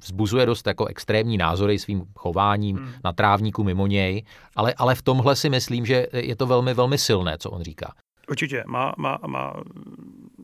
vzbuzuje 0.00 0.46
dost 0.46 0.66
jako 0.66 0.86
extrémní 0.86 1.38
názory 1.38 1.78
svým 1.78 2.04
chováním 2.16 2.76
hmm. 2.76 2.88
na 3.04 3.12
trávníku 3.12 3.64
mimo 3.64 3.86
něj, 3.86 4.24
ale, 4.56 4.74
ale 4.74 4.94
v 4.94 5.02
tomhle 5.02 5.36
si 5.36 5.50
myslím, 5.50 5.86
že 5.86 6.06
je 6.12 6.36
to 6.36 6.46
velmi, 6.46 6.74
velmi 6.74 6.98
silné, 6.98 7.38
co 7.38 7.50
on 7.50 7.62
říká. 7.62 7.92
Určitě, 8.28 8.64
má, 8.66 8.92
má, 8.98 9.18
má 9.26 9.54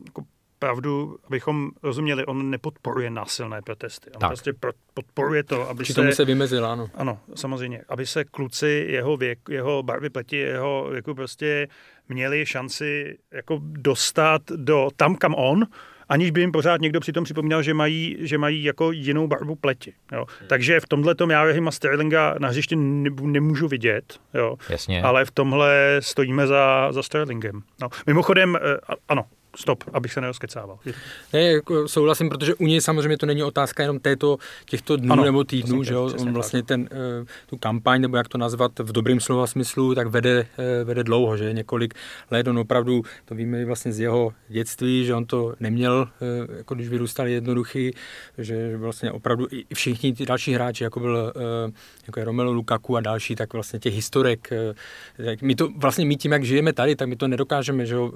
jako 0.05 0.23
pravdu, 0.65 1.17
abychom 1.27 1.71
rozuměli, 1.83 2.25
on 2.25 2.49
nepodporuje 2.49 3.09
násilné 3.09 3.61
protesty. 3.61 4.11
On 4.15 4.19
tak. 4.19 4.29
prostě 4.29 4.53
podporuje 4.93 5.43
to, 5.43 5.69
aby 5.69 5.85
Či 5.85 5.93
se... 5.93 6.01
tomu 6.01 6.11
se 6.11 6.25
vymezil, 6.25 6.65
ano. 6.65 6.89
Ano, 6.95 7.19
samozřejmě. 7.35 7.81
Aby 7.89 8.05
se 8.05 8.23
kluci 8.23 8.85
jeho 8.89 9.17
věk, 9.17 9.39
jeho 9.49 9.83
barvy 9.83 10.09
pleti, 10.09 10.37
jeho 10.37 10.87
věku 10.91 11.15
prostě 11.15 11.67
měli 12.09 12.45
šanci 12.45 13.17
jako 13.31 13.59
dostat 13.61 14.41
do 14.55 14.89
tam, 14.95 15.15
kam 15.15 15.35
on, 15.37 15.65
aniž 16.09 16.31
by 16.31 16.41
jim 16.41 16.51
pořád 16.51 16.81
někdo 16.81 16.99
přitom 16.99 17.23
připomněl, 17.23 17.61
že 17.61 17.73
mají, 17.73 18.17
že 18.19 18.37
mají 18.37 18.63
jako 18.63 18.91
jinou 18.91 19.27
barvu 19.27 19.55
pleti. 19.55 19.93
Jo. 20.11 20.25
Hmm. 20.39 20.47
Takže 20.47 20.79
v 20.79 20.87
tomhle 20.87 21.15
tom 21.15 21.29
já 21.29 21.43
Rahima 21.43 21.71
Sterlinga 21.71 22.35
na 22.39 22.47
hřišti 22.47 22.75
nemůžu 23.21 23.67
vidět, 23.67 24.19
jo. 24.33 24.55
Jasně. 24.69 25.03
ale 25.03 25.25
v 25.25 25.31
tomhle 25.31 25.97
stojíme 25.99 26.47
za, 26.47 26.91
za 26.91 27.03
Sterlingem. 27.03 27.61
No. 27.81 27.89
Mimochodem, 28.07 28.55
eh, 28.55 28.77
ano, 29.07 29.25
stop, 29.55 29.83
abych 29.93 30.13
se 30.13 30.21
nerozkecával. 30.21 30.79
Ne, 31.33 31.41
jako 31.43 31.87
souhlasím, 31.87 32.29
protože 32.29 32.55
u 32.55 32.65
něj 32.65 32.81
samozřejmě 32.81 33.17
to 33.17 33.25
není 33.25 33.43
otázka 33.43 33.83
jenom 33.83 33.99
této, 33.99 34.37
těchto 34.65 34.97
dnů 34.97 35.13
ano, 35.13 35.23
nebo 35.23 35.43
týdnů, 35.43 35.83
že 35.83 35.93
jo? 35.93 36.11
on 36.19 36.33
vlastně 36.33 36.63
ten, 36.63 36.81
uh, 36.81 37.27
tu 37.45 37.57
kampaň, 37.57 38.01
nebo 38.01 38.17
jak 38.17 38.27
to 38.27 38.37
nazvat 38.37 38.79
v 38.79 38.91
dobrým 38.91 39.19
slova 39.19 39.47
smyslu, 39.47 39.95
tak 39.95 40.07
vede, 40.07 40.47
uh, 40.57 40.87
vede 40.87 41.03
dlouho, 41.03 41.37
že 41.37 41.53
několik 41.53 41.93
let, 42.31 42.47
on 42.47 42.59
opravdu, 42.59 43.03
to 43.25 43.35
víme 43.35 43.65
vlastně 43.65 43.93
z 43.93 43.99
jeho 43.99 44.33
dětství, 44.47 45.05
že 45.05 45.15
on 45.15 45.25
to 45.25 45.53
neměl, 45.59 46.09
uh, 46.47 46.55
jako 46.57 46.75
když 46.75 46.89
vyrůstal 46.89 47.27
jednoduchý, 47.27 47.91
že 48.37 48.77
vlastně 48.77 49.11
opravdu 49.11 49.47
i 49.51 49.75
všichni 49.75 50.13
ty 50.13 50.25
další 50.25 50.53
hráči, 50.53 50.83
jako 50.83 50.99
byl 50.99 51.33
jako 52.07 52.19
je 52.19 52.25
Romelu 52.25 52.53
Lukaku 52.53 52.97
a 52.97 53.01
další, 53.01 53.35
tak 53.35 53.53
vlastně 53.53 53.79
těch 53.79 53.93
historek, 53.93 54.49
my 55.41 55.55
to 55.55 55.69
vlastně 55.77 56.05
my 56.05 56.15
tím, 56.15 56.31
jak 56.31 56.43
žijeme 56.43 56.73
tady, 56.73 56.95
tak 56.95 57.09
my 57.09 57.15
to 57.15 57.27
nedokážeme, 57.27 57.85
že 57.85 57.95
jo, 57.95 58.11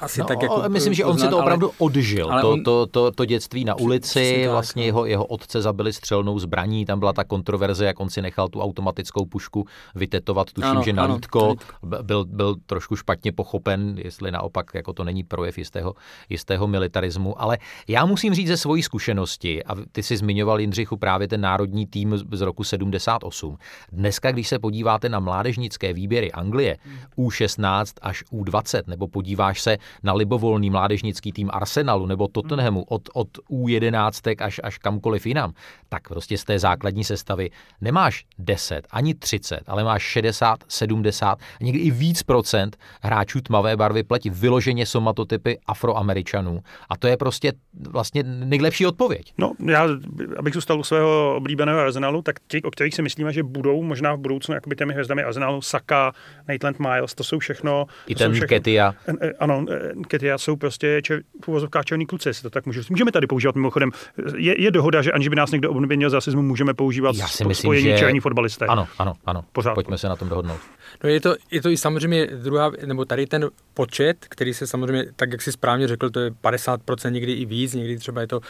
asi 0.00 0.20
no, 0.20 0.26
tak, 0.26 0.38
jako 0.56 0.68
myslím, 0.68 0.94
že 0.94 1.04
on 1.04 1.18
si 1.18 1.28
to 1.28 1.38
opravdu 1.38 1.66
ale, 1.66 1.74
odžil. 1.78 2.32
Ale 2.32 2.42
to, 2.42 2.50
on, 2.50 2.62
to, 2.62 2.86
to, 2.86 3.10
to 3.10 3.24
dětství 3.24 3.64
na 3.64 3.74
ulici, 3.74 4.48
vlastně 4.50 4.84
jeho, 4.84 5.06
jeho 5.06 5.24
otce 5.24 5.62
zabili 5.62 5.92
střelnou 5.92 6.38
zbraní, 6.38 6.84
tam 6.84 6.98
byla 6.98 7.12
ta 7.12 7.24
kontroverze, 7.24 7.86
jak 7.86 8.00
on 8.00 8.10
si 8.10 8.22
nechal 8.22 8.48
tu 8.48 8.60
automatickou 8.60 9.26
pušku 9.26 9.66
vytetovat, 9.94 10.52
tuším, 10.52 10.70
ano, 10.70 10.82
že 10.82 10.92
na 10.92 11.04
lítko, 11.04 11.54
byl, 12.02 12.24
byl 12.24 12.56
trošku 12.66 12.96
špatně 12.96 13.32
pochopen, 13.32 13.94
jestli 13.98 14.30
naopak 14.30 14.70
jako 14.74 14.92
to 14.92 15.04
není 15.04 15.24
projev 15.24 15.58
jistého, 15.58 15.94
jistého 16.28 16.66
militarismu, 16.66 17.42
ale 17.42 17.58
já 17.88 18.04
musím 18.04 18.34
říct 18.34 18.48
ze 18.48 18.56
svojí 18.56 18.82
zkušenosti, 18.82 19.64
a 19.64 19.74
ty 19.92 20.02
si 20.02 20.16
zmiňoval 20.16 20.60
Jindřichu 20.60 20.96
právě 20.96 21.28
ten 21.28 21.40
národní 21.40 21.86
tým 21.86 22.16
z 22.32 22.40
roku 22.40 22.64
78. 22.64 23.58
Dneska, 23.92 24.32
když 24.32 24.48
se 24.48 24.58
podíváte 24.58 25.08
na 25.08 25.20
mládežnické 25.20 25.92
výběry 25.92 26.32
Anglie, 26.32 26.76
U16 27.18 27.84
až 28.02 28.24
U20, 28.32 28.82
nebo 28.86 29.08
podíváš 29.08 29.62
se 29.62 29.76
na 30.02 30.12
Libo 30.12 30.37
libovolný 30.38 30.70
mládežnický 30.70 31.32
tým 31.32 31.50
Arsenalu 31.52 32.06
nebo 32.06 32.28
Tottenhamu 32.28 32.82
od, 32.82 33.02
od 33.14 33.28
U11 33.50 34.34
až, 34.38 34.60
až 34.62 34.78
kamkoliv 34.78 35.26
jinam, 35.26 35.52
tak 35.88 36.08
prostě 36.08 36.38
z 36.38 36.44
té 36.44 36.58
základní 36.58 37.04
sestavy 37.04 37.50
nemáš 37.80 38.24
10 38.38 38.86
ani 38.90 39.14
30, 39.14 39.60
ale 39.66 39.84
máš 39.84 40.02
60, 40.02 40.64
70, 40.68 41.38
někdy 41.60 41.78
i 41.78 41.90
víc 41.90 42.22
procent 42.22 42.76
hráčů 43.02 43.40
tmavé 43.40 43.76
barvy 43.76 44.02
pleti, 44.02 44.30
vyloženě 44.30 44.86
somatotypy 44.86 45.58
afroameričanů. 45.66 46.60
A 46.88 46.96
to 46.96 47.06
je 47.06 47.16
prostě 47.16 47.52
vlastně 47.90 48.22
nejlepší 48.22 48.86
odpověď. 48.86 49.32
No, 49.38 49.52
já, 49.66 49.88
abych 50.38 50.54
zůstal 50.54 50.80
u 50.80 50.82
svého 50.82 51.34
oblíbeného 51.36 51.80
Arsenalu, 51.80 52.22
tak 52.22 52.36
ti, 52.48 52.62
o 52.62 52.70
kterých 52.70 52.94
si 52.94 53.02
myslíme, 53.02 53.32
že 53.32 53.42
budou 53.42 53.82
možná 53.82 54.14
v 54.14 54.18
budoucnu 54.18 54.54
jakoby 54.54 54.76
těmi 54.76 54.92
hvězdami 54.92 55.22
Arsenalu, 55.22 55.62
Saka, 55.62 56.12
Nathan 56.48 56.74
Miles, 56.78 57.14
to 57.14 57.24
jsou 57.24 57.38
všechno. 57.38 57.86
I 58.06 58.14
ten 58.14 58.32
všechno, 58.32 58.48
Ketia. 58.48 58.94
Ano, 59.38 59.64
eh, 59.70 59.92
Ketia 60.28 60.38
jsou 60.38 60.56
prostě 60.56 61.02
čer, 61.02 61.22
v 61.44 61.48
uvozovkách 61.48 61.84
černý 61.84 62.06
kluci, 62.06 62.30
to 62.42 62.50
tak 62.50 62.66
můžu. 62.66 62.80
Můžeme 62.90 63.12
tady 63.12 63.26
používat 63.26 63.54
mimochodem. 63.54 63.90
Je, 64.36 64.62
je 64.62 64.70
dohoda, 64.70 65.02
že 65.02 65.12
aniž 65.12 65.28
by 65.28 65.36
nás 65.36 65.50
někdo 65.50 65.70
obvinil 65.70 66.10
z 66.10 66.12
rasismu, 66.12 66.42
můžeme 66.42 66.74
používat 66.74 67.16
Já 67.16 67.28
si 67.28 67.44
myslím, 67.44 67.64
spojení 67.64 67.88
že... 67.88 67.98
černí 67.98 68.20
fotbalisté. 68.20 68.66
Ano, 68.66 68.88
ano, 68.98 69.12
ano. 69.26 69.44
Pořád. 69.52 69.74
Pojďme 69.74 69.98
se 69.98 70.08
na 70.08 70.16
tom 70.16 70.28
dohodnout. 70.28 70.60
No 71.04 71.10
je 71.10 71.20
to, 71.20 71.34
je 71.50 71.62
to 71.62 71.70
i 71.70 71.76
samozřejmě 71.76 72.26
druhá, 72.26 72.70
nebo 72.86 73.04
tady 73.04 73.26
ten 73.26 73.50
počet, 73.74 74.16
který 74.28 74.54
se 74.54 74.66
samozřejmě, 74.66 75.06
tak 75.16 75.32
jak 75.32 75.42
si 75.42 75.52
správně 75.52 75.88
řekl, 75.88 76.10
to 76.10 76.20
je 76.20 76.30
50%, 76.30 77.10
někdy 77.10 77.32
i 77.32 77.44
víc, 77.44 77.74
někdy 77.74 77.98
třeba 77.98 78.20
je 78.20 78.26
to 78.26 78.40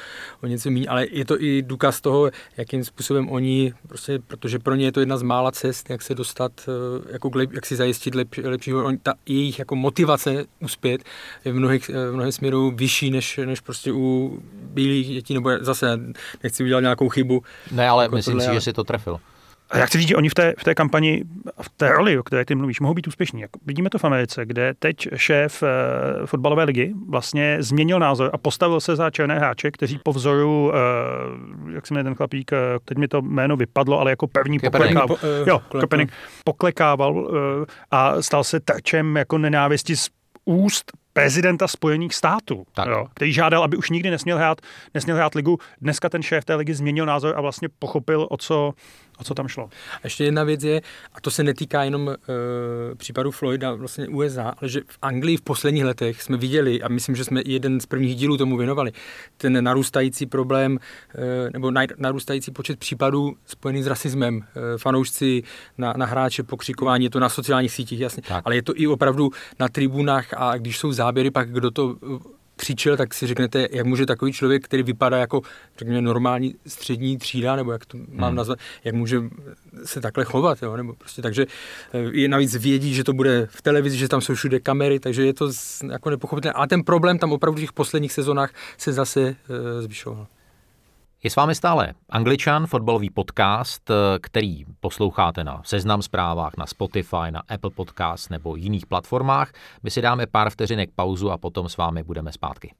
o 0.42 0.47
něco 0.47 0.70
méně, 0.70 0.88
ale 0.88 1.06
je 1.11 1.25
to 1.25 1.42
i 1.42 1.62
důkaz 1.62 2.00
toho, 2.00 2.30
jakým 2.56 2.85
způsobem 2.85 3.28
oni, 3.28 3.75
prostě, 3.88 4.18
protože 4.26 4.58
pro 4.58 4.75
ně 4.75 4.85
je 4.85 4.92
to 4.92 5.00
jedna 5.00 5.16
z 5.16 5.23
mála 5.23 5.52
cest, 5.52 5.90
jak 5.90 6.02
se 6.02 6.14
dostat, 6.14 6.52
eh, 6.68 7.12
jako 7.12 7.30
jak 7.50 7.66
si 7.66 7.76
zajistit 7.76 8.14
lepší, 8.14 8.42
lepší 8.42 8.73
ta 9.02 9.14
jejich 9.26 9.58
jako 9.58 9.76
motivace 9.76 10.44
uspět 10.61 11.04
je 11.44 11.52
v 11.52 11.58
mnohých, 11.68 11.88
v 11.88 12.12
mnohých 12.12 12.34
směrů 12.34 12.70
vyšší 12.70 13.10
než, 13.10 13.40
než 13.44 13.60
prostě 13.60 13.92
u 13.92 14.38
bílých 14.52 15.08
dětí, 15.08 15.34
nebo 15.34 15.50
zase 15.60 16.00
nechci 16.42 16.64
udělat 16.64 16.80
nějakou 16.80 17.08
chybu. 17.08 17.42
Ne, 17.72 17.88
ale 17.88 18.04
jako 18.04 18.16
myslím 18.16 18.38
tohle, 18.38 18.48
si, 18.48 18.54
že 18.54 18.60
si 18.60 18.72
to 18.72 18.84
trefil. 18.84 19.20
A 19.70 19.78
já 19.78 19.87
chci 19.87 19.98
říct, 19.98 20.08
že 20.08 20.16
oni 20.16 20.28
v 20.28 20.34
té, 20.34 20.54
v 20.58 20.64
té 20.64 20.75
kampani, 20.75 21.25
v 21.62 21.68
té 21.76 21.92
roli, 21.92 22.18
o 22.18 22.22
které 22.22 22.44
ty 22.44 22.54
mluvíš, 22.54 22.80
mohou 22.80 22.94
být 22.94 23.06
úspěšní. 23.06 23.40
Jako 23.40 23.58
vidíme 23.66 23.90
to 23.90 23.98
v 23.98 24.04
Americe, 24.04 24.46
kde 24.46 24.75
teď 24.78 25.08
šéf 25.16 25.62
e, 25.62 25.66
fotbalové 26.26 26.64
ligy 26.64 26.94
vlastně 27.08 27.56
změnil 27.60 27.98
názor 27.98 28.30
a 28.32 28.38
postavil 28.38 28.80
se 28.80 28.96
za 28.96 29.10
černé 29.10 29.38
hráče, 29.38 29.70
kteří 29.70 30.00
po 30.02 30.12
vzoru, 30.12 30.72
e, 30.75 30.78
jak 31.75 31.87
se 31.87 31.94
jmenuje 31.94 32.04
ten 32.04 32.14
chlapík, 32.14 32.50
teď 32.84 32.98
mi 32.98 33.08
to 33.08 33.22
jméno 33.22 33.56
vypadlo, 33.56 34.00
ale 34.00 34.10
jako 34.10 34.26
první 34.26 34.58
poklekával, 34.58 35.06
po, 35.08 35.18
jo, 35.46 35.62
Kopernik, 35.80 36.12
poklekával 36.44 37.30
e, 37.62 37.66
a 37.90 38.22
stal 38.22 38.44
se 38.44 38.60
terčem 38.60 39.16
jako 39.16 39.38
nenávisti 39.38 39.96
z 39.96 40.08
úst 40.44 40.92
prezidenta 41.12 41.68
Spojených 41.68 42.14
států, 42.14 42.66
jo, 42.86 43.06
který 43.14 43.32
žádal, 43.32 43.64
aby 43.64 43.76
už 43.76 43.90
nikdy 43.90 44.10
nesměl 44.10 44.36
hrát, 44.36 44.60
nesměl 44.94 45.16
hrát 45.16 45.34
ligu. 45.34 45.58
Dneska 45.80 46.08
ten 46.08 46.22
šéf 46.22 46.44
té 46.44 46.54
ligy 46.54 46.74
změnil 46.74 47.06
názor 47.06 47.34
a 47.36 47.40
vlastně 47.40 47.68
pochopil, 47.78 48.26
o 48.30 48.36
co, 48.36 48.74
o 49.18 49.24
co 49.24 49.34
tam 49.34 49.48
šlo. 49.48 49.70
A 49.94 50.00
ještě 50.04 50.24
jedna 50.24 50.44
věc 50.44 50.64
je, 50.64 50.80
a 51.14 51.20
to 51.20 51.30
se 51.30 51.42
netýká 51.42 51.84
jenom 51.84 52.08
e, 52.08 52.14
případu 52.94 53.30
Floyda 53.30 53.74
vlastně 53.74 54.08
USA, 54.08 54.54
ale 54.58 54.68
že 54.68 54.80
v 54.86 54.98
Anglii 55.02 55.36
v 55.36 55.42
posledních 55.42 55.84
letech 55.84 56.22
jsme 56.22 56.36
viděli, 56.36 56.82
a 56.82 56.88
myslím, 56.88 57.16
že 57.16 57.24
jsme 57.24 57.42
jeden 57.46 57.80
z 57.80 57.86
prvních 57.86 58.16
dílů 58.16 58.36
tomu 58.36 58.56
věnovali, 58.56 58.92
ten 59.36 59.64
narůstající 59.64 60.26
problém, 60.26 60.78
e, 61.14 61.50
nebo 61.52 61.72
narůstající 61.96 62.50
počet 62.50 62.78
případů 62.78 63.36
spojených 63.46 63.84
s 63.84 63.86
rasismem. 63.86 64.44
E, 64.74 64.78
fanoušci 64.78 65.42
na, 65.78 65.92
na 65.96 66.06
hráče, 66.06 66.42
pokřikování, 66.42 67.04
je 67.04 67.10
to 67.10 67.20
na 67.20 67.28
sociálních 67.28 67.72
sítích, 67.72 68.00
jasně, 68.00 68.22
tak. 68.22 68.42
ale 68.44 68.54
je 68.54 68.62
to 68.62 68.72
i 68.76 68.86
opravdu 68.86 69.30
na 69.58 69.68
tribunách 69.68 70.26
a 70.36 70.56
když 70.56 70.78
jsou 70.78 70.92
záběry, 70.98 71.30
pak 71.30 71.50
kdo 71.50 71.70
to 71.70 71.96
křičel, 72.58 72.96
tak 72.96 73.14
si 73.14 73.26
řeknete, 73.26 73.68
jak 73.70 73.86
může 73.86 74.06
takový 74.06 74.32
člověk, 74.32 74.64
který 74.64 74.82
vypadá 74.82 75.18
jako, 75.18 75.42
řekněme, 75.78 76.02
normální 76.02 76.54
střední 76.66 77.18
třída, 77.18 77.56
nebo 77.56 77.72
jak 77.72 77.86
to 77.86 77.98
mám 77.98 78.28
hmm. 78.28 78.36
nazvat, 78.36 78.58
jak 78.84 78.94
může 78.94 79.22
se 79.84 80.00
takhle 80.00 80.24
chovat, 80.24 80.62
jo? 80.62 80.76
nebo 80.76 80.92
prostě 80.94 81.22
takže 81.22 81.46
eh, 81.92 82.10
je 82.12 82.28
navíc 82.28 82.56
vědí, 82.56 82.94
že 82.94 83.04
to 83.04 83.12
bude 83.12 83.46
v 83.50 83.62
televizi, 83.62 83.96
že 83.96 84.08
tam 84.08 84.20
jsou 84.20 84.34
všude 84.34 84.60
kamery, 84.60 85.00
takže 85.00 85.26
je 85.26 85.34
to 85.34 85.50
jako 85.92 86.10
nepochopitelné. 86.10 86.52
A 86.52 86.66
ten 86.66 86.82
problém 86.82 87.18
tam 87.18 87.32
opravdu 87.32 87.58
v 87.58 87.60
těch 87.60 87.72
posledních 87.72 88.12
sezónách 88.12 88.50
se 88.78 88.92
zase 88.92 89.20
e, 89.20 89.36
zvyšoval. 89.82 90.26
Je 91.22 91.30
s 91.30 91.37
vámi 91.37 91.54
stále 91.54 91.94
Angličan, 92.08 92.66
fotbalový 92.66 93.10
podcast, 93.10 93.90
který 94.20 94.64
posloucháte 94.80 95.44
na 95.44 95.62
Seznam 95.64 96.02
zprávách, 96.02 96.52
na 96.56 96.66
Spotify, 96.66 97.30
na 97.30 97.42
Apple 97.48 97.70
Podcast 97.70 98.30
nebo 98.30 98.56
jiných 98.56 98.87
platformách. 98.87 99.52
My 99.82 99.90
si 99.90 100.02
dáme 100.02 100.26
pár 100.26 100.50
vteřinek 100.50 100.90
pauzu 100.94 101.30
a 101.30 101.38
potom 101.38 101.68
s 101.68 101.76
vámi 101.76 102.02
budeme 102.02 102.32
zpátky. 102.32 102.75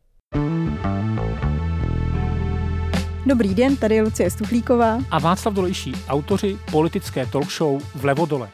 Dobrý 3.27 3.55
den, 3.55 3.77
tady 3.77 3.95
je 3.95 4.03
Lucie 4.03 4.31
Stuchlíková 4.31 4.99
a 5.11 5.19
Václav 5.19 5.55
Dolejší, 5.55 5.93
autoři 6.09 6.59
politické 6.71 7.27
talk 7.27 7.51
show 7.51 7.83
Vlevo 7.95 8.27
dole. 8.27 8.49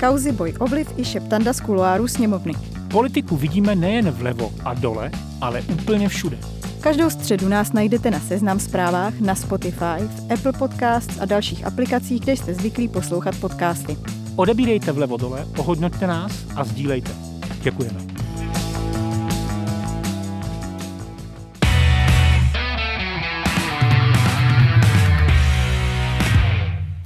Kauzy 0.00 0.32
Boj 0.32 0.54
Obliv 0.60 0.98
i 0.98 1.04
šeptanda 1.04 1.52
z 1.52 1.60
kuloáru 1.60 2.08
sněmovny. 2.08 2.52
Politiku 2.90 3.36
vidíme 3.36 3.74
nejen 3.74 4.10
vlevo 4.10 4.50
a 4.64 4.74
dole, 4.74 5.10
ale 5.40 5.62
úplně 5.62 6.08
všude. 6.08 6.38
Každou 6.88 7.10
středu 7.10 7.48
nás 7.48 7.72
najdete 7.72 8.10
na 8.10 8.20
Seznam 8.20 8.60
zprávách, 8.60 9.20
na 9.20 9.34
Spotify, 9.34 10.00
v 10.00 10.32
Apple 10.32 10.52
Podcasts 10.52 11.20
a 11.20 11.24
dalších 11.24 11.66
aplikacích, 11.66 12.20
kde 12.20 12.36
jste 12.36 12.54
zvyklí 12.54 12.88
poslouchat 12.88 13.36
podcasty. 13.40 13.96
Odebírejte 14.36 14.92
vlevo 14.92 15.16
dole, 15.16 15.46
ohodnoťte 15.58 16.06
nás 16.06 16.32
a 16.56 16.64
sdílejte. 16.64 17.10
Děkujeme. 17.62 18.27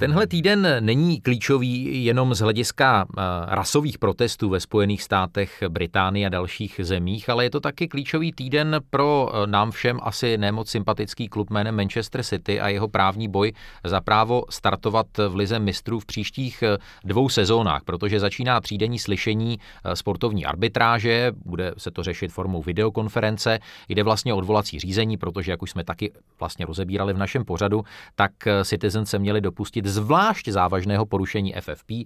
Tenhle 0.03 0.27
týden 0.27 0.67
není 0.79 1.21
klíčový 1.21 2.05
jenom 2.05 2.33
z 2.33 2.39
hlediska 2.39 3.05
eh, 3.09 3.21
rasových 3.47 3.97
protestů 3.97 4.49
ve 4.49 4.59
Spojených 4.59 5.03
státech, 5.03 5.63
Británii 5.69 6.25
a 6.25 6.29
dalších 6.29 6.79
zemích, 6.83 7.29
ale 7.29 7.43
je 7.43 7.49
to 7.49 7.59
taky 7.59 7.87
klíčový 7.87 8.31
týden 8.33 8.81
pro 8.89 9.31
eh, 9.33 9.47
nám 9.47 9.71
všem 9.71 9.99
asi 10.01 10.37
nemoc 10.37 10.69
sympatický 10.69 11.27
klub 11.27 11.49
jménem 11.49 11.75
Manchester 11.75 12.23
City 12.23 12.59
a 12.59 12.69
jeho 12.69 12.87
právní 12.87 13.27
boj 13.27 13.53
za 13.83 14.01
právo 14.01 14.43
startovat 14.49 15.07
v 15.29 15.35
lize 15.35 15.59
mistrů 15.59 15.99
v 15.99 16.05
příštích 16.05 16.63
eh, 16.63 16.77
dvou 17.05 17.29
sezónách, 17.29 17.83
protože 17.83 18.19
začíná 18.19 18.61
třídenní 18.61 18.99
slyšení 18.99 19.59
sportovní 19.93 20.45
arbitráže, 20.45 21.31
bude 21.45 21.73
se 21.77 21.91
to 21.91 22.03
řešit 22.03 22.31
formou 22.31 22.61
videokonference, 22.61 23.59
jde 23.89 24.03
vlastně 24.03 24.33
o 24.33 24.37
odvolací 24.37 24.79
řízení, 24.79 25.17
protože 25.17 25.51
jak 25.51 25.61
už 25.61 25.71
jsme 25.71 25.83
taky 25.83 26.11
vlastně 26.39 26.65
rozebírali 26.65 27.13
v 27.13 27.17
našem 27.17 27.45
pořadu, 27.45 27.83
tak 28.15 28.31
Citizen 28.63 29.05
se 29.05 29.19
měli 29.19 29.41
dopustit 29.41 29.92
zvlášť 29.93 30.49
závažného 30.49 31.05
porušení 31.05 31.53
FFP, 31.53 31.91
eh, 31.91 32.05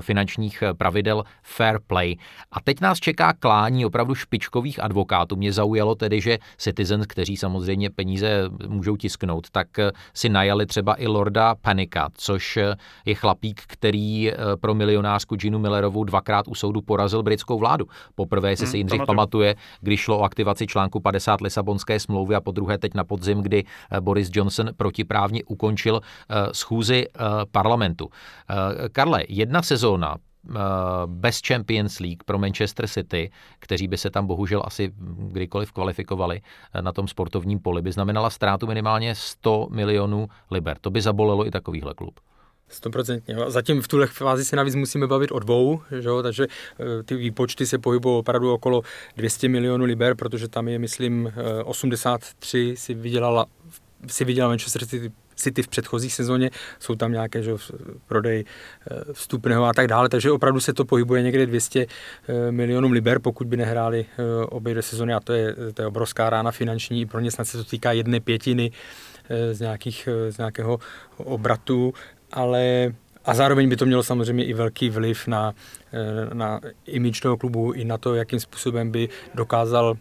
finančních 0.00 0.62
pravidel 0.78 1.24
fair 1.42 1.78
play. 1.86 2.16
A 2.52 2.60
teď 2.60 2.80
nás 2.80 2.98
čeká 2.98 3.32
klání 3.32 3.86
opravdu 3.86 4.14
špičkových 4.14 4.82
advokátů. 4.82 5.36
Mě 5.36 5.52
zaujalo 5.52 5.94
tedy, 5.94 6.20
že 6.20 6.38
Citizens, 6.58 7.06
kteří 7.06 7.36
samozřejmě 7.36 7.90
peníze 7.90 8.50
můžou 8.66 8.96
tisknout, 8.96 9.50
tak 9.50 9.78
eh, 9.78 9.90
si 10.14 10.28
najali 10.28 10.66
třeba 10.66 10.94
i 10.98 11.06
Lorda 11.06 11.54
Panika, 11.54 12.08
což 12.14 12.56
eh, 12.56 12.74
je 13.06 13.14
chlapík, 13.14 13.62
který 13.66 14.32
pro 14.60 14.74
milionářku 14.74 15.36
Ginu 15.36 15.58
Millerovou 15.58 16.04
dvakrát 16.04 16.48
u 16.48 16.54
soudu 16.54 16.80
porazil 16.80 17.22
britskou 17.22 17.58
vládu. 17.58 17.86
Poprvé, 18.14 18.50
jestli 18.50 18.66
hmm, 18.66 18.70
si 18.70 18.76
Jindřich 18.76 19.02
pamatuje, 19.06 19.54
když 19.80 20.00
šlo 20.00 20.18
o 20.18 20.22
aktivaci 20.22 20.66
článku 20.66 21.00
50 21.00 21.40
Lisabonské 21.40 22.00
smlouvy 22.00 22.34
a 22.34 22.40
po 22.40 22.50
druhé 22.50 22.78
teď 22.78 22.94
na 22.94 23.04
podzim, 23.04 23.42
kdy 23.42 23.64
Boris 24.00 24.30
Johnson 24.32 24.70
protiprávně 24.76 25.44
ukončil 25.44 26.00
schůzi 26.52 27.06
Eh, 27.19 27.19
parlamentu. 27.50 28.08
Eh, 28.50 28.88
Karle, 28.88 29.24
jedna 29.28 29.62
sezóna 29.62 30.16
eh, 30.16 30.58
bez 31.06 31.40
Champions 31.46 31.98
League 31.98 32.24
pro 32.24 32.38
Manchester 32.38 32.86
City, 32.86 33.30
kteří 33.58 33.88
by 33.88 33.98
se 33.98 34.10
tam 34.10 34.26
bohužel 34.26 34.62
asi 34.64 34.92
kdykoliv 35.16 35.72
kvalifikovali 35.72 36.40
na 36.80 36.92
tom 36.92 37.08
sportovním 37.08 37.58
poli, 37.58 37.82
by 37.82 37.92
znamenala 37.92 38.30
ztrátu 38.30 38.66
minimálně 38.66 39.14
100 39.14 39.68
milionů 39.70 40.28
liber. 40.50 40.76
To 40.80 40.90
by 40.90 41.00
zabolelo 41.02 41.46
i 41.46 41.50
takovýhle 41.50 41.94
klub. 41.94 42.20
Stoprocentně. 42.68 43.36
Zatím 43.46 43.82
v 43.82 43.88
tuhle 43.88 44.06
fázi 44.06 44.44
se 44.44 44.56
navíc 44.56 44.74
musíme 44.74 45.06
bavit 45.06 45.32
o 45.32 45.38
dvou, 45.38 45.80
že 46.00 46.08
jo? 46.08 46.22
takže 46.22 46.46
ty 47.04 47.14
výpočty 47.14 47.66
se 47.66 47.78
pohybují 47.78 48.18
opravdu 48.18 48.52
okolo 48.52 48.82
200 49.16 49.48
milionů 49.48 49.84
liber, 49.84 50.14
protože 50.14 50.48
tam 50.48 50.68
je, 50.68 50.78
myslím, 50.78 51.32
83 51.64 52.74
si 52.76 52.94
vydělala 52.94 53.46
si 54.06 54.24
vydělal 54.24 54.50
Manchester 54.50 54.86
City 54.86 55.12
City 55.40 55.62
v 55.62 55.68
předchozí 55.68 56.10
sezóně, 56.10 56.50
jsou 56.78 56.94
tam 56.94 57.12
nějaké 57.12 57.42
že, 57.42 57.52
prodej 58.06 58.44
eh, 58.90 59.12
vstupného 59.12 59.64
a 59.64 59.72
tak 59.72 59.86
dále, 59.86 60.08
takže 60.08 60.30
opravdu 60.30 60.60
se 60.60 60.72
to 60.72 60.84
pohybuje 60.84 61.22
někde 61.22 61.46
200 61.46 61.86
eh, 61.86 62.52
milionů 62.52 62.90
liber, 62.90 63.18
pokud 63.18 63.46
by 63.46 63.56
nehráli 63.56 64.06
eh, 64.18 64.44
obě 64.44 64.74
dvě 64.74 64.82
sezóny 64.82 65.14
a 65.14 65.20
to 65.20 65.32
je, 65.32 65.54
to 65.74 65.82
je 65.82 65.88
obrovská 65.88 66.30
rána 66.30 66.50
finanční, 66.50 67.06
pro 67.06 67.20
ně 67.20 67.30
snad 67.30 67.44
se 67.44 67.58
to 67.58 67.64
týká 67.64 67.92
jedné 67.92 68.20
pětiny 68.20 68.70
z, 69.52 69.60
nějakých, 69.60 70.08
z 70.30 70.38
nějakého 70.38 70.78
obratu, 71.16 71.94
ale 72.32 72.92
a 73.24 73.34
zároveň 73.34 73.68
by 73.68 73.76
to 73.76 73.86
mělo 73.86 74.02
samozřejmě 74.02 74.44
i 74.44 74.54
velký 74.54 74.90
vliv 74.90 75.26
na, 75.26 75.54
na 76.32 76.60
image 76.86 77.20
toho 77.20 77.36
klubu, 77.36 77.72
i 77.72 77.84
na 77.84 77.98
to, 77.98 78.14
jakým 78.14 78.40
způsobem 78.40 78.90
by 78.90 79.08
dokázal 79.34 79.96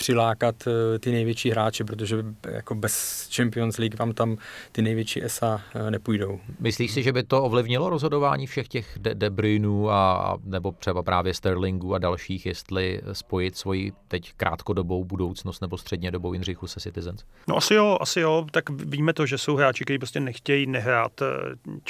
přilákat 0.00 0.54
eh, 0.66 0.98
ty 0.98 1.12
největší 1.12 1.50
hráče, 1.50 1.84
protože 1.84 2.24
jako 2.48 2.74
bez 2.74 3.28
Champions 3.36 3.78
League 3.78 3.98
vám 3.98 4.12
tam 4.12 4.36
ty 4.72 4.82
největší 4.82 5.24
ESA 5.24 5.62
eh, 5.74 5.90
nepůjdou. 5.90 6.40
Myslíš 6.60 6.92
si, 6.92 7.02
že 7.02 7.12
by 7.12 7.22
to 7.22 7.42
ovlivnilo 7.42 7.90
rozhodování 7.90 8.46
všech 8.46 8.68
těch 8.68 8.98
De, 9.00 9.14
De 9.14 9.30
Bruyneů 9.30 9.90
a 9.90 10.36
nebo 10.44 10.72
třeba 10.72 11.02
právě 11.02 11.34
Sterlingu 11.34 11.94
a 11.94 11.98
dalších, 11.98 12.46
jestli 12.46 13.00
spojit 13.12 13.56
svoji 13.56 13.92
teď 14.08 14.32
krátkodobou 14.36 15.04
budoucnost 15.04 15.60
nebo 15.60 15.78
střednědobou 15.78 16.32
Jindřichu 16.32 16.66
se 16.66 16.80
Citizens? 16.80 17.24
No 17.48 17.56
asi 17.56 17.74
jo, 17.74 17.98
asi 18.00 18.20
jo, 18.20 18.46
tak 18.50 18.70
víme 18.70 19.12
to, 19.12 19.26
že 19.26 19.38
jsou 19.38 19.56
hráči, 19.56 19.84
kteří 19.84 19.98
prostě 19.98 20.20
nechtějí 20.20 20.66
nehrát 20.66 21.12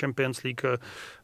Champions 0.00 0.42
League 0.42 0.80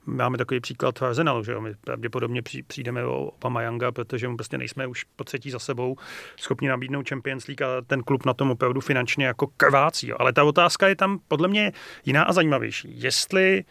Máme 0.07 0.39
takový 0.39 0.61
příklad 0.61 1.03
Arsenalu, 1.03 1.45
že 1.45 1.53
jo? 1.53 1.61
My 1.61 1.75
pravděpodobně 1.75 2.43
přijdeme 2.67 3.05
o 3.05 3.25
Obamayanga, 3.25 3.93
protože 3.93 4.29
mu 4.29 4.37
prostě 4.37 4.59
nejsme 4.59 4.87
už 4.87 5.05
po 5.17 5.25
třetí 5.25 5.51
za 5.51 5.59
sebou 5.59 5.97
schopni 6.41 6.69
nabídnout 6.69 7.09
Champions 7.09 7.47
League 7.47 7.63
a 7.63 7.83
ten 7.87 8.03
klub 8.03 8.27
na 8.27 8.35
tom 8.35 8.51
opravdu 8.51 8.81
finančně 8.81 9.27
jako 9.27 9.47
krvácí. 9.57 10.09
Jo? 10.09 10.17
Ale 10.19 10.33
ta 10.33 10.45
otázka 10.45 10.89
je 10.89 10.97
tam 10.97 11.19
podle 11.29 11.49
mě 11.49 11.73
jiná 12.05 12.23
a 12.23 12.33
zajímavější. 12.33 13.01
Jestli 13.01 13.65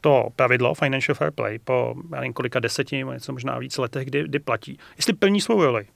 to 0.00 0.28
pravidlo 0.36 0.74
Financial 0.74 1.14
Fair 1.14 1.30
Play 1.30 1.58
po 1.58 1.94
nevím, 2.10 2.32
kolika 2.32 2.60
deseti 2.60 3.04
něco 3.04 3.32
možná 3.32 3.58
víc 3.58 3.78
letech, 3.78 4.06
kdy, 4.06 4.22
kdy 4.22 4.38
platí, 4.38 4.78
jestli 4.96 5.12
plní 5.12 5.40
svou 5.40 5.64
roli. 5.64 5.86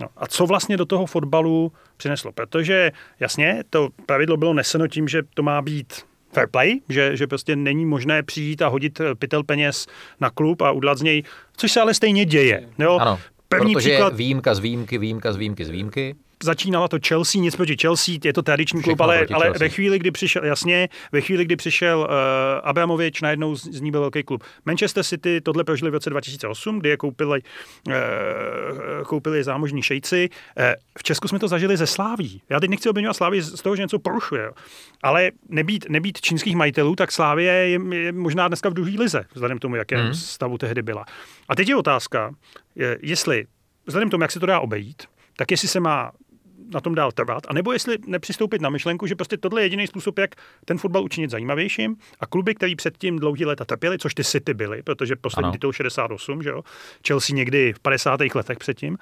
No, 0.00 0.08
a 0.16 0.26
co 0.26 0.46
vlastně 0.46 0.76
do 0.76 0.86
toho 0.86 1.06
fotbalu 1.06 1.72
přineslo? 1.96 2.32
Protože 2.32 2.92
jasně, 3.20 3.64
to 3.70 3.88
pravidlo 4.06 4.36
bylo 4.36 4.54
neseno 4.54 4.88
tím, 4.88 5.08
že 5.08 5.22
to 5.34 5.42
má 5.42 5.62
být 5.62 6.07
fair 6.32 6.48
play, 6.50 6.80
že, 6.88 7.16
že 7.16 7.26
prostě 7.26 7.56
není 7.56 7.86
možné 7.86 8.22
přijít 8.22 8.62
a 8.62 8.68
hodit 8.68 9.00
eh, 9.00 9.14
pytel 9.14 9.44
peněz 9.44 9.86
na 10.20 10.30
klub 10.30 10.62
a 10.62 10.70
udělat 10.70 10.98
z 10.98 11.02
něj, 11.02 11.22
což 11.56 11.72
se 11.72 11.80
ale 11.80 11.94
stejně 11.94 12.24
děje. 12.24 12.68
Jo? 12.78 12.98
Ano, 12.98 13.18
První 13.48 13.72
protože 13.72 13.88
příklad, 13.88 14.14
výjimka 14.14 14.54
z 14.54 14.58
výjimky, 14.58 14.98
výjimka 14.98 15.32
z 15.32 15.36
výjimky 15.36 15.64
z 15.64 15.70
výjimky 15.70 16.16
začínala 16.42 16.88
to 16.88 16.98
Chelsea, 17.08 17.40
nic 17.40 17.56
proti 17.56 17.76
Chelsea, 17.80 18.14
je 18.24 18.32
to 18.32 18.42
tradiční 18.42 18.82
klub, 18.82 19.00
ale, 19.00 19.26
ale 19.34 19.50
ve 19.50 19.68
chvíli, 19.68 19.98
kdy 19.98 20.10
přišel, 20.10 20.44
jasně, 20.44 20.88
ve 21.12 21.20
chvíli, 21.20 21.44
kdy 21.44 21.56
přišel 21.56 21.98
uh, 21.98 22.06
Abramovič, 22.62 23.20
najednou 23.20 23.56
z, 23.56 23.64
z 23.64 23.80
ní 23.80 23.90
byl 23.90 24.00
velký 24.00 24.22
klub. 24.22 24.44
Manchester 24.64 25.04
City 25.04 25.40
tohle 25.40 25.64
prožili 25.64 25.90
v 25.90 25.94
roce 25.94 26.10
2008, 26.10 26.78
kdy 26.78 26.88
je 26.88 26.96
koupili, 26.96 27.42
uh, 27.86 27.94
koupili 29.06 29.44
zámožní 29.44 29.82
šejci. 29.82 30.28
Uh, 30.58 30.64
v 30.98 31.02
Česku 31.02 31.28
jsme 31.28 31.38
to 31.38 31.48
zažili 31.48 31.76
ze 31.76 31.86
Sláví. 31.86 32.42
Já 32.50 32.60
teď 32.60 32.70
nechci 32.70 32.88
obvinovat 32.88 33.14
Slávy 33.14 33.42
z 33.42 33.62
toho, 33.62 33.76
že 33.76 33.82
něco 33.82 33.98
porušuje, 33.98 34.50
ale 35.02 35.30
nebýt, 35.48 35.86
nebýt 35.88 36.20
čínských 36.20 36.56
majitelů, 36.56 36.96
tak 36.96 37.12
Slávie 37.12 37.52
je, 37.52 37.80
je 37.96 38.12
možná 38.12 38.48
dneska 38.48 38.68
v 38.68 38.74
druhé 38.74 38.92
lize, 38.98 39.24
vzhledem 39.34 39.58
k 39.58 39.60
tomu, 39.60 39.76
jakém 39.76 40.00
hmm. 40.00 40.14
stavu 40.14 40.58
tehdy 40.58 40.82
byla. 40.82 41.04
A 41.48 41.56
teď 41.56 41.68
je 41.68 41.76
otázka, 41.76 42.34
je, 42.74 42.98
jestli 43.02 43.46
vzhledem 43.86 44.08
k 44.08 44.10
tomu, 44.10 44.24
jak 44.24 44.32
se 44.32 44.40
to 44.40 44.46
dá 44.46 44.60
obejít, 44.60 45.02
tak 45.36 45.50
jestli 45.50 45.68
se 45.68 45.80
má 45.80 46.10
na 46.74 46.80
tom 46.80 46.94
dál 46.94 47.12
trvat, 47.12 47.42
anebo 47.48 47.72
jestli 47.72 47.96
nepřistoupit 48.06 48.62
na 48.62 48.70
myšlenku, 48.70 49.06
že 49.06 49.14
prostě 49.14 49.36
tohle 49.36 49.60
je 49.60 49.64
jediný 49.64 49.86
způsob, 49.86 50.18
jak 50.18 50.30
ten 50.64 50.78
fotbal 50.78 51.04
učinit 51.04 51.30
zajímavějším 51.30 51.96
a 52.20 52.26
kluby, 52.26 52.54
který 52.54 52.76
předtím 52.76 53.18
dlouhý 53.18 53.44
léta 53.44 53.64
trpěli, 53.64 53.98
což 53.98 54.14
ty 54.14 54.24
City 54.24 54.54
byly, 54.54 54.82
protože 54.82 55.16
poslední 55.16 55.46
ano. 55.46 55.52
titul 55.52 55.72
68, 55.72 56.42
že 56.42 56.48
jo, 56.48 56.62
Chelsea 57.06 57.36
někdy 57.36 57.72
v 57.72 57.80
50. 57.80 58.20
letech 58.34 58.58
předtím, 58.58 58.98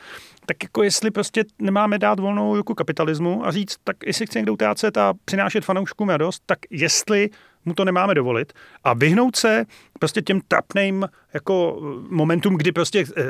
tak 0.46 0.62
jako 0.62 0.82
jestli 0.82 1.10
prostě 1.10 1.44
nemáme 1.58 1.98
dát 1.98 2.20
volnou 2.20 2.56
ruku 2.56 2.74
kapitalismu 2.74 3.46
a 3.46 3.50
říct, 3.50 3.76
tak 3.84 3.96
jestli 4.06 4.26
chce 4.26 4.38
někdo 4.38 4.52
utrácet 4.52 4.96
a 4.96 5.14
přinášet 5.24 5.64
fanouškům 5.64 6.08
radost, 6.08 6.42
tak 6.46 6.58
jestli 6.70 7.30
mu 7.64 7.74
to 7.74 7.84
nemáme 7.84 8.14
dovolit 8.14 8.52
a 8.84 8.94
vyhnout 8.94 9.36
se 9.36 9.64
prostě 9.98 10.22
těm 10.22 10.40
trapným 10.48 11.08
jako 11.34 11.80
momentum, 12.10 12.56
kdy 12.56 12.72
prostě 12.72 13.04
uh, 13.04 13.24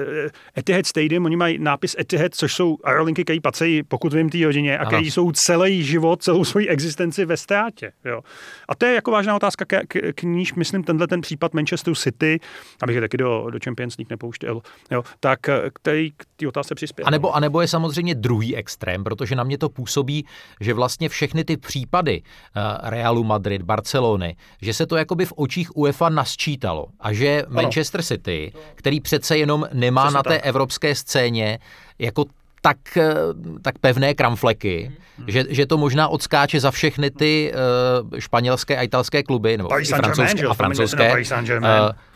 Etihad 0.58 0.86
Stadium, 0.86 1.24
oni 1.24 1.36
mají 1.36 1.58
nápis 1.58 1.96
Etihad, 1.98 2.34
což 2.34 2.54
jsou 2.54 2.76
aerolinky, 2.84 3.24
které 3.24 3.40
pacejí, 3.40 3.82
pokud 3.82 4.14
vím, 4.14 4.30
té 4.30 4.46
hodině, 4.46 4.78
a 4.78 4.84
které 4.84 5.02
jsou 5.02 5.32
celý 5.32 5.84
život, 5.84 6.22
celou 6.22 6.44
svoji 6.44 6.68
existenci 6.68 7.24
ve 7.24 7.36
ztrátě. 7.36 7.92
Jo. 8.04 8.20
A 8.68 8.74
to 8.74 8.86
je 8.86 8.94
jako 8.94 9.10
vážná 9.10 9.36
otázka, 9.36 9.64
k, 9.64 9.86
k, 9.88 10.12
k 10.14 10.22
níž, 10.22 10.54
myslím, 10.54 10.84
tenhle 10.84 11.06
ten 11.06 11.20
případ 11.20 11.54
Manchesteru 11.54 11.94
City, 11.94 12.40
abych 12.82 12.94
je 12.94 13.00
taky 13.00 13.16
do, 13.16 13.50
do 13.50 13.58
Champions 13.64 13.96
League 13.98 14.10
nepouštěl, 14.10 14.60
jo, 14.90 15.02
tak 15.20 15.48
eh, 15.48 15.70
k 15.72 16.24
té 16.36 16.48
otázce 16.48 16.74
přispěl. 16.74 17.06
A 17.06 17.10
nebo, 17.10 17.36
a 17.36 17.40
nebo 17.40 17.60
je 17.60 17.68
samozřejmě 17.68 18.14
druhý 18.14 18.56
extrém, 18.56 19.04
protože 19.04 19.34
na 19.34 19.44
mě 19.44 19.58
to 19.58 19.68
působí, 19.68 20.26
že 20.60 20.74
vlastně 20.74 21.08
všechny 21.08 21.44
ty 21.44 21.56
případy 21.56 22.22
uh, 22.22 22.90
Realu 22.90 23.24
Madrid, 23.24 23.62
Barcelony, 23.62 24.36
že 24.62 24.74
se 24.74 24.86
to 24.86 24.96
jakoby 24.96 25.24
v 25.24 25.32
očích 25.36 25.76
UEFA 25.76 26.08
nasčítalo 26.56 26.86
a 27.00 27.12
že 27.12 27.42
ano. 27.42 27.54
Manchester 27.54 28.02
City, 28.02 28.52
který 28.74 29.00
přece 29.00 29.38
jenom 29.38 29.68
nemá 29.72 30.02
Přesně 30.02 30.14
na 30.14 30.22
té 30.22 30.34
tak. 30.34 30.46
evropské 30.46 30.94
scéně 30.94 31.58
jako 31.98 32.24
tak, 32.66 32.96
eh, 32.96 33.14
tak 33.62 33.78
pevné 33.78 34.14
kramfleky, 34.14 34.90
mm-hmm. 34.90 35.24
že, 35.30 35.44
že 35.48 35.66
to 35.66 35.78
možná 35.78 36.08
odskáče 36.08 36.60
za 36.60 36.70
všechny 36.70 37.10
ty 37.10 37.52
uh, 37.54 38.18
španělské 38.18 38.76
a 38.76 38.82
italské 38.82 39.22
kluby, 39.22 39.56
nebo 39.56 39.68
Paris 39.68 39.88
francouzské 39.88 40.46
a 40.46 40.54
francouzské, 40.54 41.14
uh, 41.14 41.66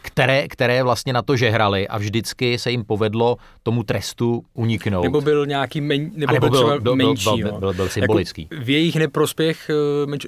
které, 0.02 0.48
které 0.48 0.82
vlastně 0.82 1.12
na 1.12 1.22
to 1.22 1.36
žehrali 1.36 1.88
a 1.88 1.98
vždycky 1.98 2.58
se 2.58 2.70
jim 2.70 2.84
povedlo 2.84 3.36
tomu 3.62 3.82
trestu 3.82 4.42
uniknout. 4.54 5.04
Nebo 5.04 5.20
byl 5.20 5.46
nějaký 5.46 5.80
men, 5.80 6.10
nebo, 6.14 6.32
nebo 6.32 6.50
byl, 6.50 6.66
byl, 6.66 6.80
byl, 6.80 6.96
menší. 6.96 7.24
Byl, 7.24 7.36
byl, 7.36 7.58
byl, 7.58 7.72
byl 7.72 7.88
symbolický. 7.88 8.48
Jako 8.50 8.64
v 8.64 8.70
jejich 8.70 8.96
neprospěch, 8.96 9.70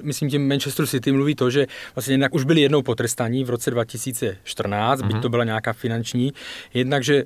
myslím 0.03 0.29
tím 0.29 0.47
Manchester 0.47 0.87
City 0.87 1.11
mluví 1.11 1.35
to, 1.35 1.49
že 1.49 1.65
vlastně 1.95 2.13
jednak 2.13 2.33
už 2.33 2.43
byli 2.43 2.61
jednou 2.61 2.81
potrestaní 2.81 3.43
v 3.43 3.49
roce 3.49 3.71
2014, 3.71 4.99
mm-hmm. 4.99 5.07
byť 5.07 5.13
mhm. 5.13 5.21
to 5.21 5.29
byla 5.29 5.43
nějaká 5.43 5.73
finanční, 5.73 6.33
jednak, 6.73 7.03
že 7.03 7.23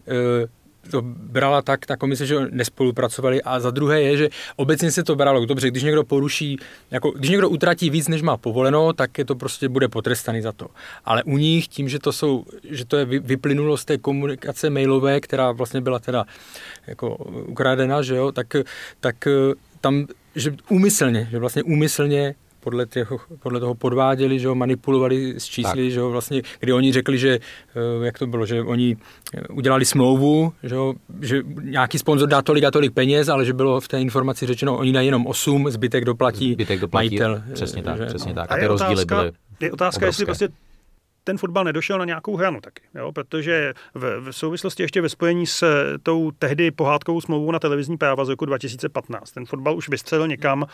to 0.87 1.01
brala 1.01 1.61
tak 1.61 1.85
ta 1.85 1.95
komise, 1.97 2.25
že 2.25 2.35
nespolupracovali 2.51 3.41
a 3.41 3.59
za 3.59 3.71
druhé 3.71 4.01
je, 4.01 4.17
že 4.17 4.29
obecně 4.55 4.91
se 4.91 5.03
to 5.03 5.15
bralo 5.15 5.45
dobře, 5.45 5.67
když 5.67 5.83
někdo 5.83 6.03
poruší, 6.03 6.57
jako 6.91 7.11
když 7.11 7.29
někdo 7.29 7.49
utratí 7.49 7.89
víc, 7.89 8.07
než 8.07 8.21
má 8.21 8.37
povoleno, 8.37 8.93
tak 8.93 9.17
je 9.17 9.25
to 9.25 9.35
prostě 9.35 9.69
bude 9.69 9.87
potrestaný 9.87 10.41
za 10.41 10.51
to. 10.51 10.67
Ale 11.05 11.23
u 11.23 11.37
nich 11.37 11.67
tím, 11.67 11.89
že 11.89 11.99
to 11.99 12.11
jsou, 12.11 12.45
že 12.69 12.85
to 12.85 12.97
je 12.97 13.05
vyplynulo 13.05 13.77
z 13.77 13.85
té 13.85 13.97
komunikace 13.97 14.69
mailové, 14.69 15.19
která 15.19 15.51
vlastně 15.51 15.81
byla 15.81 15.99
teda 15.99 16.25
jako 16.87 17.15
ukradena, 17.47 18.01
že 18.01 18.15
jo, 18.15 18.31
tak, 18.31 18.55
tak 18.99 19.27
tam, 19.81 20.07
že 20.35 20.55
úmyslně, 20.69 21.27
že 21.31 21.39
vlastně 21.39 21.63
úmyslně 21.63 22.35
podle, 22.67 22.85
těch, 22.85 23.13
podle 23.39 23.59
toho 23.59 23.75
podváděli, 23.75 24.39
že 24.39 24.47
ho, 24.47 24.55
manipulovali 24.55 25.33
s 25.37 25.45
čísly, 25.45 25.91
že 25.91 25.99
ho, 25.99 26.11
vlastně, 26.11 26.41
kdy 26.59 26.73
oni 26.73 26.93
řekli, 26.93 27.17
že 27.17 27.39
eh, 27.39 28.05
jak 28.05 28.19
to 28.19 28.27
bylo, 28.27 28.45
že 28.45 28.61
oni 28.61 28.97
eh, 29.33 29.41
udělali 29.47 29.85
smlouvu, 29.85 30.53
že, 30.63 30.75
ho, 30.75 30.93
že 31.21 31.41
nějaký 31.61 31.97
sponzor 31.97 32.29
dá 32.29 32.41
tolik 32.41 32.63
a 32.63 32.71
tolik 32.71 32.93
peněz, 32.93 33.29
ale 33.29 33.45
že 33.45 33.53
bylo 33.53 33.79
v 33.79 33.87
té 33.87 34.01
informaci 34.01 34.45
řečeno, 34.45 34.77
oni 34.77 34.91
dají 34.91 35.07
jenom 35.07 35.27
8, 35.27 35.71
zbytek 35.71 36.05
doplatí, 36.05 36.53
zbytek 36.53 36.79
doplatí 36.79 37.07
majitel. 37.07 37.43
Přesně 37.53 37.83
tak, 37.83 37.97
že, 37.97 38.05
přesně 38.05 38.33
no. 38.33 38.35
tak. 38.35 38.51
A, 38.51 38.55
a 38.55 38.57
ty 38.57 38.67
rozdíly 38.67 38.91
otázka, 38.91 39.15
byly 39.15 39.31
Je 39.59 39.71
otázka, 39.71 39.97
obrovské. 39.97 40.09
jestli 40.09 40.25
prostě 40.25 40.49
ten 41.27 41.37
fotbal 41.37 41.63
nedošel 41.63 41.99
na 41.99 42.05
nějakou 42.05 42.35
hranu 42.35 42.61
taky, 42.61 42.81
jo? 42.95 43.11
protože 43.11 43.73
v, 43.93 44.19
v 44.19 44.31
souvislosti 44.31 44.83
ještě 44.83 45.01
ve 45.01 45.09
spojení 45.09 45.47
s 45.47 45.63
tou 46.03 46.31
tehdy 46.31 46.71
pohádkovou 46.71 47.21
smlouvou 47.21 47.51
na 47.51 47.59
televizní 47.59 47.97
práva 47.97 48.25
z 48.25 48.29
roku 48.29 48.45
2015. 48.45 49.31
Ten 49.31 49.45
fotbal 49.45 49.77
už 49.77 49.89
vystřelil 49.89 50.27
někam, 50.27 50.65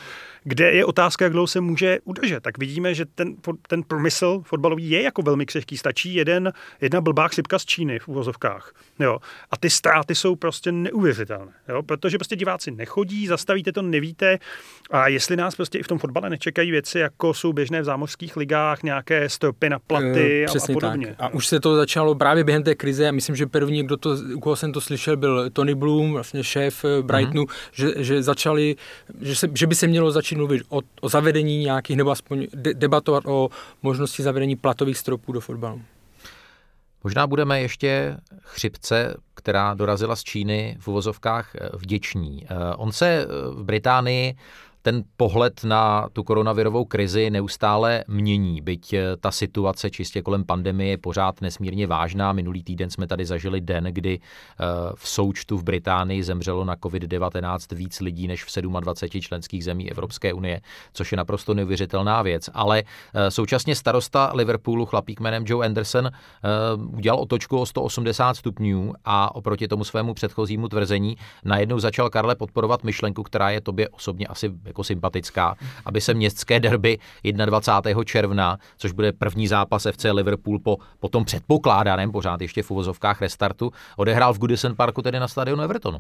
kde 0.44 0.72
je 0.72 0.86
otázka, 0.86 1.26
jak 1.26 1.32
dlouho 1.32 1.48
se 1.48 1.62
může 1.62 2.00
udržet. 2.04 2.44
Tak 2.44 2.58
vidíme, 2.58 2.94
že 2.94 3.06
ten, 3.06 3.36
ten 3.68 3.84
průmysl 3.84 4.42
fotbalový 4.46 4.90
je 4.90 5.02
jako 5.02 5.22
velmi 5.22 5.46
křehký. 5.46 5.78
Stačí 5.78 6.14
jeden, 6.14 6.54
jedna 6.82 7.02
blbá 7.02 7.28
chřipka 7.28 7.60
z 7.60 7.66
Číny 7.66 8.00
v 8.00 8.08
uvozovkách. 8.08 8.74
Jo? 9.00 9.20
A 9.52 9.58
ty 9.58 9.70
ztráty 9.70 10.16
jsou 10.16 10.36
prostě 10.36 10.72
neuvěřitelné, 10.72 11.52
jo? 11.70 11.84
protože 11.84 12.18
prostě 12.18 12.36
diváci 12.36 12.72
nechodí, 12.72 13.28
zastavíte 13.28 13.72
to, 13.72 13.82
nevíte. 13.82 14.40
A 14.92 15.08
jestli 15.08 15.36
nás 15.36 15.56
prostě 15.56 15.78
i 15.78 15.84
v 15.84 15.88
tom 15.88 15.98
fotbale 15.98 16.30
nečekají 16.30 16.72
věci, 16.72 17.00
jako 17.00 17.34
jsou 17.34 17.54
běžné 17.54 17.82
v 17.82 17.86
zámořských 17.86 18.38
ligách, 18.38 18.84
nějaké 18.84 19.30
stopy 19.30 19.70
na 19.70 19.80
platy, 19.80 20.43
a, 20.46 20.50
Přesně 20.50 20.74
a 20.74 20.76
podobně. 20.76 21.08
Tak. 21.08 21.16
A 21.20 21.34
už 21.34 21.48
se 21.48 21.60
to 21.60 21.76
začalo 21.76 22.16
právě 22.16 22.44
během 22.44 22.64
té 22.64 22.76
krize, 22.76 23.10
a 23.10 23.12
myslím, 23.12 23.36
že 23.36 23.48
první, 23.48 23.84
kdo 23.84 23.98
to, 23.98 24.18
u 24.36 24.40
koho 24.40 24.56
jsem 24.56 24.74
to 24.74 24.82
slyšel, 24.82 25.18
byl 25.18 25.50
Tony 25.50 25.76
Bloom, 25.76 26.14
vlastně 26.14 26.44
šéf 26.44 26.86
eh, 26.86 27.02
Brightonu, 27.02 27.44
mm-hmm. 27.44 27.70
že, 27.72 28.04
že 28.04 28.24
začali, 28.24 28.76
že, 29.22 29.36
se, 29.36 29.50
že 29.54 29.68
by 29.68 29.76
se 29.76 29.88
mělo 29.88 30.12
začít 30.12 30.36
mluvit 30.36 30.64
o, 30.70 30.80
o 31.02 31.10
zavedení 31.10 31.58
nějakých, 31.58 31.98
nebo 31.98 32.12
aspoň 32.12 32.48
de, 32.54 32.74
debatovat 32.74 33.24
o 33.26 33.50
možnosti 33.82 34.24
zavedení 34.24 34.56
platových 34.56 34.98
stropů 34.98 35.32
do 35.32 35.42
fotbalu. 35.42 35.82
Možná 37.04 37.28
budeme 37.28 37.62
ještě 37.62 38.18
chřipce, 38.42 39.16
která 39.36 39.74
dorazila 39.74 40.16
z 40.16 40.24
Číny 40.24 40.78
v 40.80 40.88
uvozovkách 40.88 41.56
eh, 41.56 41.70
vděční. 41.74 42.46
Eh, 42.46 42.76
on 42.76 42.92
se 42.92 43.28
v 43.52 43.64
Británii 43.64 44.36
ten 44.84 45.04
pohled 45.18 45.64
na 45.64 46.10
tu 46.14 46.24
koronavirovou 46.24 46.86
krizi 46.86 47.30
neustále 47.30 48.04
mění, 48.08 48.62
byť 48.62 48.94
eh, 48.94 49.18
ta 49.20 49.32
situace 49.32 49.90
čistě 49.90 50.22
kolem 50.22 50.46
pandemie 50.46 50.90
je 50.90 50.98
pořád 50.98 51.42
nesmírně 51.42 51.88
vážná. 51.88 52.34
Minulý 52.34 52.64
týden 52.64 52.90
jsme 52.90 53.08
tady 53.08 53.26
zažili 53.26 53.62
den, 53.62 53.84
kdy 53.84 54.20
eh, 54.20 54.66
v 54.96 55.10
součtu 55.10 55.58
v 55.58 55.64
Británii 55.64 56.24
zemřelo 56.24 56.66
na 56.66 56.76
COVID-19 56.76 57.76
víc 57.76 58.00
lidí 58.00 58.28
než 58.28 58.44
v 58.44 58.62
27 58.80 59.22
členských 59.22 59.64
zemí 59.64 59.92
Evropské 59.92 60.34
unie, 60.34 60.62
což 60.94 61.12
je 61.12 61.18
naprosto 61.18 61.54
neuvěřitelná 61.54 62.22
věc. 62.22 62.50
Ale 62.54 62.84
eh, 63.14 63.32
současně 63.32 63.76
starosta 63.76 64.32
Liverpoolu, 64.34 64.86
chlapík 64.86 65.20
jménem 65.20 65.44
Joe 65.48 65.66
Anderson, 65.66 66.10
udělal 66.78 67.20
otočku 67.20 67.60
o 67.60 67.66
180 67.66 68.34
stupňů 68.34 68.94
a 69.06 69.36
oproti 69.36 69.68
tomu 69.68 69.84
svému 69.84 70.14
předchozímu 70.14 70.68
tvrzení 70.68 71.18
najednou 71.46 71.80
začal 71.80 72.10
Karle 72.10 72.36
podporovat 72.36 72.84
myšlenku, 72.84 73.24
která 73.24 73.50
je 73.50 73.62
tobě 73.62 73.90
osobně 73.90 74.28
asi 74.28 74.50
jako 74.74 74.84
sympatická, 74.84 75.56
aby 75.86 76.02
se 76.02 76.14
městské 76.14 76.60
derby 76.60 76.98
21. 77.24 78.04
června, 78.04 78.58
což 78.78 78.92
bude 78.92 79.12
první 79.12 79.48
zápas 79.48 79.88
FC 79.92 80.06
Liverpool 80.12 80.60
po, 80.60 80.78
po 81.00 81.10
tom 81.10 81.26
předpokládaném, 81.26 82.12
pořád 82.12 82.42
ještě 82.42 82.64
v 82.64 82.72
uvozovkách 82.72 83.22
restartu, 83.22 83.72
odehrál 83.98 84.34
v 84.34 84.40
Goodison 84.40 84.76
Parku, 84.76 85.02
tedy 85.02 85.20
na 85.20 85.28
stadionu 85.28 85.64
Evertonu. 85.64 86.00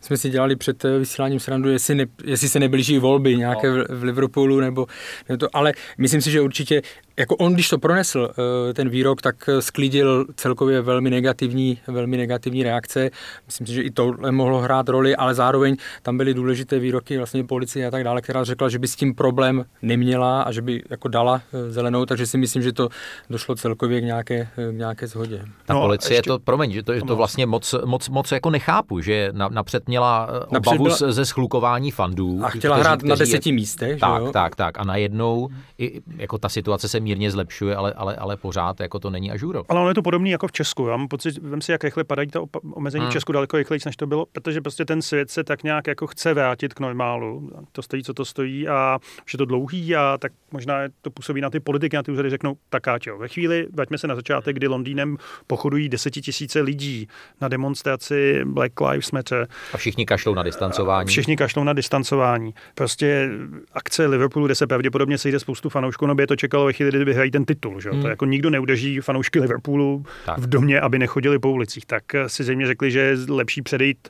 Jsme 0.00 0.16
si 0.16 0.30
dělali 0.30 0.56
před 0.56 0.84
eh, 0.84 0.98
vysíláním 0.98 1.40
srandu, 1.40 1.70
jestli, 1.70 1.94
ne, 1.94 2.06
jestli 2.24 2.48
se 2.48 2.60
neblíží 2.60 2.98
volby 2.98 3.36
nějaké 3.36 3.70
no. 3.70 3.84
v, 3.84 4.00
v 4.00 4.02
Liverpoolu, 4.02 4.60
nebo, 4.60 4.86
nebo 5.28 5.38
to, 5.38 5.48
ale 5.52 5.72
myslím 5.98 6.20
si, 6.20 6.30
že 6.30 6.40
určitě 6.40 6.82
jako 7.18 7.36
on, 7.36 7.54
když 7.54 7.68
to 7.68 7.78
pronesl, 7.78 8.28
eh, 8.70 8.74
ten 8.74 8.88
výrok, 8.88 9.22
tak 9.22 9.48
eh, 9.48 9.62
sklidil 9.62 10.26
celkově 10.36 10.80
velmi 10.80 11.10
negativní, 11.10 11.78
velmi 11.86 12.16
negativní 12.16 12.62
reakce. 12.62 13.10
Myslím 13.46 13.66
si, 13.66 13.72
že 13.72 13.82
i 13.82 13.90
to 13.90 14.14
mohlo 14.30 14.60
hrát 14.60 14.88
roli, 14.88 15.16
ale 15.16 15.34
zároveň 15.34 15.76
tam 16.02 16.16
byly 16.16 16.34
důležité 16.34 16.78
výroky 16.78 17.16
vlastně 17.18 17.44
policie 17.44 17.86
a 17.86 17.90
tak 17.90 18.04
dále, 18.04 18.22
která 18.22 18.44
řekla, 18.44 18.68
že 18.68 18.78
by 18.78 18.88
s 18.88 18.96
tím 18.96 19.14
problém 19.14 19.64
neměla 19.82 20.42
a 20.42 20.52
že 20.52 20.62
by 20.62 20.82
jako 20.90 21.08
dala 21.08 21.42
eh, 21.52 21.70
zelenou, 21.70 22.06
takže 22.06 22.26
si 22.26 22.38
myslím, 22.38 22.62
že 22.62 22.72
to 22.72 22.88
došlo 23.30 23.54
celkově 23.54 24.00
k 24.00 24.04
nějaké, 24.04 24.48
k 24.56 24.72
nějaké 24.72 25.06
shodě. 25.06 25.44
Ta 25.66 25.74
no, 25.74 25.80
policie 25.80 26.18
ještě... 26.18 26.28
to, 26.30 26.38
promiň, 26.38 26.72
že 26.72 26.82
to, 26.82 27.00
to 27.06 27.16
vlastně 27.16 27.46
moc, 27.46 27.74
moc, 27.84 28.08
moc 28.08 28.32
jako 28.32 28.50
nechápu, 28.50 29.00
že 29.00 29.30
napřed 29.32 29.88
měla 29.88 30.28
obavu 30.48 30.84
byla... 30.84 30.96
ze 30.96 31.24
schlukování 31.24 31.90
fandů. 31.90 32.40
A 32.44 32.48
chtěla 32.48 32.76
kteří, 32.76 32.86
hrát 32.86 32.96
kteří 32.96 33.08
na 33.08 33.16
deseti 33.16 33.48
je... 33.48 33.54
místech. 33.54 34.00
Tak, 34.00 34.22
jo? 34.22 34.32
tak, 34.32 34.56
tak. 34.56 34.78
A 34.78 34.84
najednou 34.84 35.48
i, 35.78 36.00
jako 36.16 36.38
ta 36.38 36.48
situace 36.48 36.88
se 36.88 37.00
mírně 37.08 37.30
zlepšuje, 37.30 37.76
ale, 37.76 37.92
ale, 37.92 38.16
ale 38.16 38.36
pořád 38.36 38.80
jako 38.80 38.98
to 38.98 39.10
není 39.10 39.30
ažuro. 39.30 39.64
Ale 39.68 39.80
ono 39.80 39.88
je 39.88 39.94
to 39.94 40.02
podobné 40.02 40.30
jako 40.30 40.48
v 40.48 40.52
Česku. 40.52 40.86
Já 40.86 40.96
mám 40.96 41.08
pocit, 41.08 41.38
vím 41.42 41.60
si, 41.60 41.72
jak 41.72 41.84
rychle 41.84 42.04
padají 42.04 42.28
ta 42.28 42.40
omezení 42.72 43.02
hmm. 43.02 43.10
v 43.10 43.12
Česku 43.12 43.32
daleko 43.32 43.56
rychleji, 43.56 43.80
než 43.86 43.96
to 43.96 44.06
bylo, 44.06 44.26
protože 44.32 44.60
prostě 44.60 44.84
ten 44.84 45.02
svět 45.02 45.30
se 45.30 45.44
tak 45.44 45.62
nějak 45.62 45.86
jako 45.86 46.06
chce 46.06 46.34
vrátit 46.34 46.74
k 46.74 46.80
normálu. 46.80 47.50
To 47.72 47.82
stojí, 47.82 48.02
co 48.02 48.14
to 48.14 48.24
stojí 48.24 48.68
a 48.68 48.98
že 49.26 49.34
je 49.34 49.38
to 49.38 49.44
dlouhý 49.44 49.96
a 49.96 50.18
tak 50.20 50.32
možná 50.52 50.74
to 51.02 51.10
působí 51.10 51.40
na 51.40 51.50
ty 51.50 51.60
politiky, 51.60 51.96
na 51.96 52.02
ty 52.02 52.12
úřady 52.12 52.30
řeknou, 52.30 52.56
tak 52.68 53.06
jo. 53.06 53.18
Ve 53.18 53.28
chvíli, 53.28 53.66
vraťme 53.72 53.98
se 53.98 54.06
na 54.06 54.14
začátek, 54.14 54.56
kdy 54.56 54.66
Londýnem 54.66 55.16
pochodují 55.46 55.88
desetitisíce 55.88 56.60
lidí 56.60 57.08
na 57.40 57.48
demonstraci 57.48 58.44
Black 58.44 58.80
Lives 58.80 59.10
Matter. 59.10 59.48
A 59.72 59.76
všichni 59.76 60.06
kašlou 60.06 60.34
na 60.34 60.42
distancování. 60.42 61.08
Všichni 61.08 61.36
kašlou 61.36 61.64
na 61.64 61.72
distancování. 61.72 62.54
Prostě 62.74 63.30
akce 63.72 64.06
Liverpoolu, 64.06 64.46
kde 64.46 64.54
se 64.54 64.66
pravděpodobně 64.66 65.18
sejde 65.18 65.40
spoustu 65.40 65.68
fanoušků, 65.68 66.06
no 66.06 66.14
by 66.14 66.22
je 66.22 66.26
to 66.26 66.36
čekalo 66.36 66.66
ve 66.66 66.72
chvíli, 66.72 66.90
kdy 66.98 67.04
vyhrají 67.04 67.30
ten 67.30 67.44
titul. 67.44 67.80
Že? 67.80 67.90
Hmm. 67.90 68.02
To 68.02 68.08
jako 68.08 68.24
nikdo 68.24 68.50
neudrží 68.50 69.00
fanoušky 69.00 69.40
Liverpoolu 69.40 70.04
tak. 70.26 70.38
v 70.38 70.46
domě, 70.46 70.80
aby 70.80 70.98
nechodili 70.98 71.38
po 71.38 71.50
ulicích. 71.50 71.86
Tak 71.86 72.02
si 72.26 72.44
země 72.44 72.66
řekli, 72.66 72.90
že 72.90 72.98
je 72.98 73.16
lepší 73.28 73.62
předejít 73.62 74.08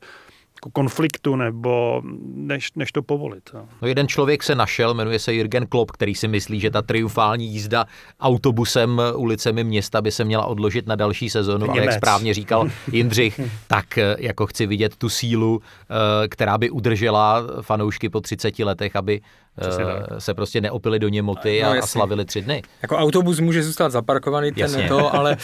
konfliktu 0.73 1.37
nebo 1.37 2.03
než, 2.35 2.73
než 2.77 2.93
to 2.93 3.03
povolit. 3.03 3.51
No. 3.55 3.69
no 3.83 3.89
jeden 3.89 4.09
člověk 4.09 4.43
se 4.43 4.55
našel, 4.55 4.95
jmenuje 4.95 5.19
se 5.19 5.33
Jürgen 5.33 5.67
Klopp, 5.67 5.91
který 5.91 6.15
si 6.15 6.29
myslí, 6.29 6.61
že 6.61 6.71
ta 6.71 6.83
triumfální 6.83 7.47
jízda 7.47 7.85
autobusem 8.21 9.03
ulicemi 9.15 9.65
města 9.65 10.01
by 10.03 10.11
se 10.11 10.25
měla 10.25 10.47
odložit 10.47 10.87
na 10.87 10.97
další 10.97 11.31
sezonu, 11.31 11.71
ale 11.71 11.85
jak 11.85 11.93
správně 11.93 12.35
říkal 12.35 12.69
Jindřich, 12.93 13.41
tak 13.67 13.99
eh, 13.99 14.17
jako 14.19 14.47
chci 14.47 14.67
vidět 14.67 14.97
tu 14.97 15.09
sílu, 15.09 15.61
eh, 15.63 16.29
která 16.29 16.59
by 16.59 16.71
udržela 16.71 17.43
fanoušky 17.61 18.09
po 18.09 18.21
30 18.21 18.59
letech, 18.59 18.97
aby 18.97 19.21
uh, 19.21 20.19
se 20.19 20.35
prostě 20.35 20.61
neopili 20.61 20.99
do 20.99 21.09
němoty 21.09 21.61
no, 21.63 21.71
a, 21.71 21.79
a 21.79 21.87
slavili 21.87 22.25
tři 22.25 22.43
dny. 22.43 22.63
Jako 22.83 22.97
autobus 22.97 23.41
může 23.41 23.63
zůstat 23.63 23.93
zaparkovaný, 23.93 24.53
ten 24.53 24.61
jasně. 24.61 24.89
to, 24.89 25.15
ale, 25.15 25.37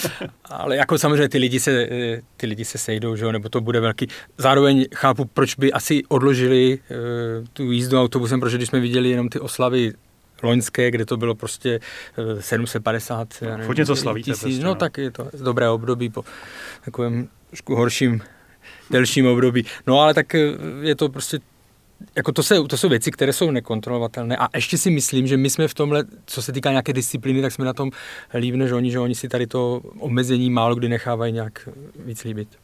ale 0.44 0.77
jako 0.77 0.98
samozřejmě 0.98 1.29
ty 1.29 1.38
lidi 1.38 1.61
se, 1.61 1.88
ty 2.37 2.46
lidi 2.46 2.64
se 2.64 2.79
sejdou, 2.79 3.16
že 3.16 3.24
jo, 3.24 3.33
nebo 3.33 3.48
to 3.48 3.61
bude 3.61 3.81
velký. 3.81 4.09
Zároveň 4.38 4.85
chápu, 5.04 5.24
proč 5.24 5.54
by 5.54 5.72
asi 5.72 6.02
odložili 6.08 6.78
uh, 6.78 7.46
tu 7.52 7.72
jízdu 7.72 8.00
autobusem, 8.00 8.40
protože 8.40 8.56
když 8.56 8.68
jsme 8.68 8.80
viděli 8.80 9.10
jenom 9.10 9.28
ty 9.28 9.40
oslavy 9.40 9.92
loňské, 10.42 10.90
kde 10.90 11.04
to 11.04 11.16
bylo 11.16 11.34
prostě 11.34 11.80
750 12.40 13.28
Furt 13.66 13.78
něco 13.78 13.96
slavíte 13.96 14.30
tisíc, 14.30 14.42
prostě, 14.42 14.64
no, 14.64 14.68
no, 14.68 14.74
tak 14.74 14.98
je 14.98 15.10
to 15.10 15.30
dobré 15.44 15.68
období 15.68 16.08
po 16.08 16.24
takovém 16.84 17.28
trošku 17.48 17.74
horším, 17.74 18.20
delším 18.90 19.26
období. 19.26 19.64
No 19.86 20.00
ale 20.00 20.14
tak 20.14 20.34
je 20.80 20.94
to 20.94 21.08
prostě 21.08 21.38
jako 22.16 22.32
to, 22.32 22.42
se, 22.42 22.62
to 22.68 22.76
jsou 22.76 22.88
věci, 22.88 23.10
které 23.10 23.32
jsou 23.32 23.50
nekontrolovatelné 23.50 24.36
a 24.36 24.48
ještě 24.54 24.78
si 24.78 24.90
myslím, 24.90 25.26
že 25.26 25.36
my 25.36 25.50
jsme 25.50 25.68
v 25.68 25.74
tomhle, 25.74 26.04
co 26.26 26.42
se 26.42 26.52
týká 26.52 26.70
nějaké 26.70 26.92
disciplíny, 26.92 27.42
tak 27.42 27.52
jsme 27.52 27.64
na 27.64 27.72
tom 27.72 27.90
líp 28.34 28.54
než 28.54 28.72
oni, 28.72 28.90
že 28.90 28.98
oni 28.98 29.14
si 29.14 29.28
tady 29.28 29.46
to 29.46 29.80
omezení 29.98 30.50
málo 30.50 30.74
kdy 30.74 30.88
nechávají 30.88 31.32
nějak 31.32 31.68
víc 32.04 32.24
líbit. 32.24 32.63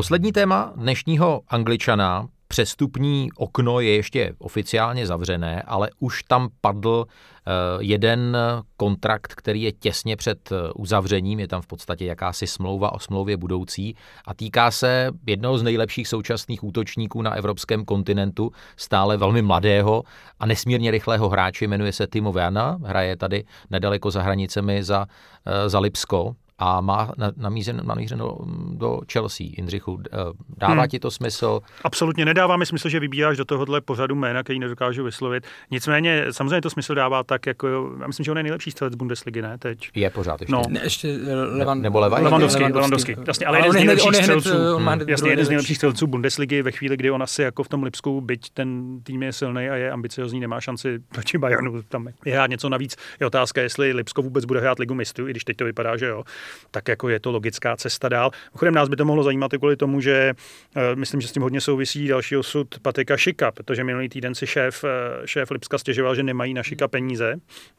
Poslední 0.00 0.32
téma 0.32 0.72
dnešního 0.76 1.42
angličana. 1.48 2.28
Přestupní 2.48 3.28
okno 3.36 3.80
je 3.80 3.96
ještě 3.96 4.34
oficiálně 4.38 5.06
zavřené, 5.06 5.62
ale 5.62 5.90
už 5.98 6.22
tam 6.22 6.48
padl 6.60 7.06
eh, 7.06 7.50
jeden 7.80 8.36
kontrakt, 8.76 9.34
který 9.34 9.62
je 9.62 9.72
těsně 9.72 10.16
před 10.16 10.52
eh, 10.52 10.72
uzavřením, 10.74 11.40
je 11.40 11.48
tam 11.48 11.62
v 11.62 11.66
podstatě 11.66 12.04
jakási 12.04 12.46
smlouva 12.46 12.92
o 12.92 12.98
smlouvě 12.98 13.36
budoucí 13.36 13.96
a 14.24 14.34
týká 14.34 14.70
se 14.70 15.10
jednoho 15.26 15.58
z 15.58 15.62
nejlepších 15.62 16.08
současných 16.08 16.64
útočníků 16.64 17.22
na 17.22 17.34
evropském 17.34 17.84
kontinentu, 17.84 18.50
stále 18.76 19.16
velmi 19.16 19.42
mladého 19.42 20.02
a 20.38 20.46
nesmírně 20.46 20.90
rychlého 20.90 21.28
hráče, 21.28 21.66
jmenuje 21.66 21.92
se 21.92 22.06
Timo 22.06 22.32
Werner, 22.32 22.76
hraje 22.84 23.16
tady 23.16 23.44
nedaleko 23.70 24.10
za 24.10 24.22
hranicemi 24.22 24.84
za, 24.84 25.06
eh, 25.46 25.68
za 25.68 25.78
Lipsko 25.78 26.34
a 26.60 26.80
má 26.80 27.12
namířeno, 27.36 27.82
namířeno 27.84 28.38
do 28.72 29.00
Chelsea. 29.12 29.46
Jindřichu, 29.56 30.02
eh, 30.12 30.16
dává 30.58 30.74
hmm. 30.74 30.88
ti 30.88 30.98
to 30.98 31.10
smysl? 31.10 31.60
Absolutně 31.84 32.24
nedává 32.24 32.56
mi 32.56 32.66
smysl, 32.66 32.88
že 32.88 33.00
vybíráš 33.00 33.36
do 33.36 33.44
tohohle 33.44 33.80
pořadu 33.80 34.14
jména, 34.14 34.42
který 34.42 34.58
nedokážu 34.58 35.04
vyslovit. 35.04 35.46
Nicméně 35.70 36.26
samozřejmě 36.30 36.60
to 36.60 36.70
smysl 36.70 36.94
dává 36.94 37.22
tak, 37.22 37.46
jako 37.46 37.68
já 38.00 38.06
myslím, 38.06 38.24
že 38.24 38.30
on 38.30 38.36
je 38.36 38.42
nejlepší 38.42 38.70
střelec 38.70 38.94
Bundesligy, 38.94 39.42
ne? 39.42 39.58
Teď. 39.58 39.90
Je 39.94 40.10
pořád 40.10 40.40
ještě. 40.40 40.52
No. 40.52 40.62
Ne, 40.68 40.80
ještě 40.82 41.08
eh, 41.08 41.34
Levan, 41.34 41.78
ne, 41.78 41.82
nebo 41.82 42.00
Levan, 42.00 42.24
Levandovský, 42.24 42.62
Levandovský. 42.62 43.14
Jasně, 43.26 43.46
ale, 43.46 43.58
ale 43.58 43.66
jeden 43.66 43.72
z 43.72 43.74
nejlepších 43.74 44.16
střelců. 44.16 44.76
Hned, 44.76 45.08
jasně, 45.08 45.30
jeden 45.30 45.44
z 45.44 45.48
nejlepších 45.48 45.76
střelců 45.76 46.06
Bundesligy 46.06 46.62
ve 46.62 46.72
chvíli, 46.72 46.96
kdy 46.96 47.10
on 47.10 47.22
asi 47.22 47.42
jako 47.42 47.62
v 47.62 47.68
tom 47.68 47.82
Lipsku, 47.82 48.20
byť 48.20 48.50
ten 48.50 49.00
tým 49.02 49.22
je 49.22 49.32
silný 49.32 49.68
a 49.68 49.74
je 49.74 49.90
ambiciozní, 49.90 50.40
nemá 50.40 50.60
šanci 50.60 50.98
proti 51.08 51.38
Bayernu 51.38 51.82
tam 51.82 52.08
je 52.24 52.32
hrát 52.34 52.50
něco 52.50 52.68
navíc. 52.68 52.96
Je 53.20 53.26
otázka, 53.26 53.60
jestli 53.60 53.92
Lipsko 53.92 54.22
vůbec 54.22 54.44
bude 54.44 54.60
hrát 54.60 54.78
ligu 54.78 54.94
mistrů, 54.94 55.28
i 55.28 55.30
když 55.30 55.44
teď 55.44 55.56
to 55.56 55.64
vypadá, 55.64 55.96
že 55.96 56.06
jo. 56.06 56.24
Tak 56.70 56.88
jako 56.88 57.08
je 57.08 57.20
to 57.20 57.30
logická 57.30 57.76
cesta 57.76 58.08
dál. 58.08 58.30
Mimochodem 58.52 58.74
nás 58.74 58.88
by 58.88 58.96
to 58.96 59.04
mohlo 59.04 59.22
zajímat 59.22 59.52
i 59.54 59.58
kvůli 59.58 59.76
tomu, 59.76 60.00
že 60.00 60.34
uh, 60.76 60.82
myslím, 60.94 61.20
že 61.20 61.28
s 61.28 61.32
tím 61.32 61.42
hodně 61.42 61.60
souvisí 61.60 62.08
další 62.08 62.36
osud 62.36 62.78
Patrika 62.82 63.16
Šika, 63.16 63.50
protože 63.50 63.84
minulý 63.84 64.08
týden 64.08 64.34
si 64.34 64.46
šéf, 64.46 64.84
uh, 64.84 64.90
šéf 65.26 65.50
Lipska 65.50 65.78
stěžoval, 65.78 66.14
že 66.14 66.22
nemají 66.22 66.54
na 66.54 66.62
Šika 66.62 66.88
peníze 66.88 67.36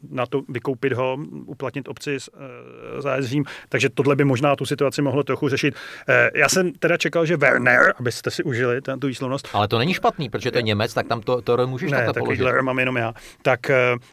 na 0.10 0.26
to 0.26 0.42
vykoupit 0.50 0.94
ho, 0.94 1.18
uplatnit 1.46 1.88
obci 1.88 2.16
s 2.16 2.34
uh, 2.34 2.40
zájezdím, 3.02 3.46
takže 3.70 3.90
tohle 3.90 4.16
by 4.16 4.24
možná 4.24 4.56
tu 4.56 4.66
situaci 4.66 5.02
mohlo 5.02 5.24
trochu 5.24 5.50
řešit. 5.50 5.76
Já 6.34 6.50
jsem 6.50 6.74
teda 6.74 6.98
čekal, 6.98 7.26
že 7.26 7.38
Werner, 7.38 7.94
abyste 8.00 8.32
si 8.32 8.44
užili 8.44 8.82
ten, 8.82 9.00
tu 9.00 9.08
výslovnost. 9.08 9.50
Ale 9.54 9.68
to 9.68 9.78
není 9.78 9.94
špatný, 9.94 10.30
protože 10.30 10.52
to 10.52 10.58
je 10.58 10.62
Němec, 10.62 10.94
tak 10.94 11.08
tam 11.08 11.22
to, 11.22 11.42
to 11.42 11.68
můžeš 11.68 11.92
ne, 11.92 11.98
takhle 11.98 12.14
položit. 12.14 12.44
Ne, 12.44 12.62
mám 12.62 12.80
jenom 12.80 12.98
já. 12.98 13.14
Tak, 13.42 13.60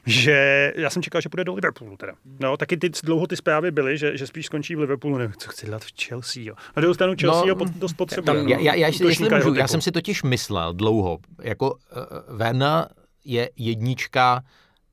že 0.06 0.72
já 0.76 0.90
jsem 0.90 1.02
čekal, 1.02 1.20
že 1.20 1.28
půjde 1.28 1.44
do 1.44 1.54
Liverpoolu 1.54 1.96
teda. 1.96 2.12
No, 2.40 2.56
taky 2.56 2.76
ty, 2.76 2.90
dlouho 3.04 3.26
ty 3.26 3.36
zprávy 3.36 3.70
byly, 3.70 3.98
že, 3.98 4.16
že 4.16 4.26
spíš 4.26 4.47
skončí 4.48 4.74
v 4.74 4.78
Liverpoolu, 4.78 5.18
nevím, 5.18 5.34
co 5.38 5.48
chci 5.48 5.66
dělat 5.66 5.84
v 5.84 5.90
Chelsea. 6.02 6.42
Jo. 6.42 6.54
Na 6.76 6.80
druhou 6.80 6.94
stranu 6.94 7.14
Chelsea 7.20 7.46
no, 7.46 7.54
ho 7.54 7.64
dost 7.76 7.92
potřebuje. 7.92 8.36
Tam, 8.36 8.48
já, 8.48 8.58
já, 8.58 8.74
já, 8.74 8.86
jestli 8.86 9.28
můžu, 9.34 9.54
já 9.54 9.68
jsem 9.68 9.80
si 9.80 9.92
totiž 9.92 10.22
myslel 10.22 10.74
dlouho, 10.74 11.18
jako 11.42 11.70
uh, 11.70 12.36
Werner 12.36 12.88
je 13.24 13.50
jednička 13.56 14.42